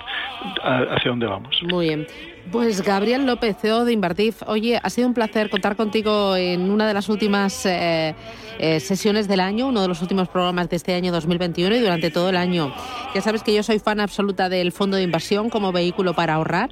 hacia 0.62 1.10
dónde 1.10 1.26
vamos. 1.26 1.60
Muy 1.70 1.88
bien. 1.88 2.06
Pues 2.50 2.82
Gabriel 2.82 3.26
López, 3.26 3.56
CEO 3.60 3.84
de 3.84 3.92
Invertif. 3.92 4.42
Oye, 4.46 4.80
ha 4.82 4.90
sido 4.90 5.06
un 5.06 5.14
placer 5.14 5.50
contar 5.50 5.76
contigo 5.76 6.34
en 6.36 6.70
una 6.70 6.86
de 6.88 6.94
las 6.94 7.08
últimas 7.08 7.66
eh, 7.66 8.14
eh, 8.58 8.80
sesiones 8.80 9.28
del 9.28 9.40
año, 9.40 9.68
uno 9.68 9.82
de 9.82 9.88
los 9.88 10.00
últimos 10.00 10.28
programas 10.28 10.70
de 10.70 10.76
este 10.76 10.94
año 10.94 11.12
2021 11.12 11.76
y 11.76 11.80
durante 11.80 12.10
todo 12.10 12.30
el 12.30 12.36
año. 12.36 12.72
Ya 13.14 13.20
sabes 13.20 13.42
que 13.42 13.54
yo 13.54 13.62
soy 13.62 13.78
fan 13.78 14.00
absoluta 14.00 14.48
del 14.48 14.72
fondo 14.72 14.96
de 14.96 15.02
inversión 15.02 15.50
como 15.50 15.72
vehículo 15.72 16.14
para 16.14 16.34
ahorrar 16.34 16.70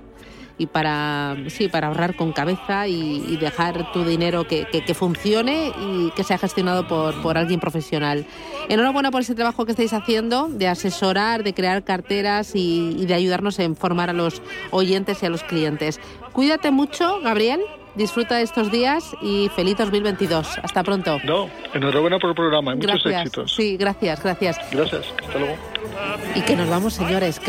y 0.59 0.67
para 0.67 1.37
sí 1.49 1.69
para 1.69 1.89
ahorrar 1.89 2.17
con 2.17 2.33
cabeza 2.33 2.89
y, 2.89 3.25
y 3.29 3.37
dejar 3.37 3.93
tu 3.93 4.05
dinero 4.05 4.47
que, 4.47 4.67
que, 4.67 4.85
que, 4.85 4.95
funcione 4.95 5.73
y 5.81 6.11
que 6.13 6.25
sea 6.25 6.39
gestionado 6.39 6.87
por, 6.89 7.21
por 7.23 7.39
alguien 7.39 7.61
profesional. 7.61 8.27
Enhorabuena 8.69 9.11
por 9.11 9.21
ese 9.21 9.35
trabajo 9.35 9.65
que 9.67 9.73
estáis 9.73 9.93
haciendo 9.93 10.49
de 10.49 10.69
asesorar, 10.69 11.43
de 11.45 11.55
crear 11.55 11.85
carteras 11.85 12.55
y, 12.55 12.97
y 12.99 13.07
de 13.07 13.15
ayudarnos 13.15 13.59
a 13.59 13.65
informar 13.65 14.11
a 14.11 14.13
los 14.13 14.43
oyentes 14.71 15.23
y 15.23 15.27
a 15.27 15.31
los 15.31 15.43
clientes. 15.43 16.01
Cuídate 16.33 16.71
mucho, 16.71 17.21
Gabriel. 17.21 17.61
Disfruta 17.97 18.37
de 18.37 18.43
estos 18.43 18.71
días 18.71 19.17
y 19.23 19.49
feliz 19.57 19.79
2022. 19.79 20.59
Hasta 20.63 20.83
pronto. 20.83 21.19
No, 21.25 21.49
enhorabuena 21.73 22.19
por 22.19 22.29
el 22.29 22.37
programa. 22.37 22.75
Muchos 22.75 23.03
gracias. 23.03 23.23
éxitos. 23.23 23.55
Sí, 23.55 23.79
gracias, 23.79 24.23
gracias. 24.23 24.59
Gracias. 24.71 25.07
Hasta 25.19 25.39
luego. 25.39 25.57
Y 26.35 26.43
que 26.43 26.57
nos 26.57 26.69
vamos, 26.69 26.93
señores. 26.93 27.41
Que 27.41 27.45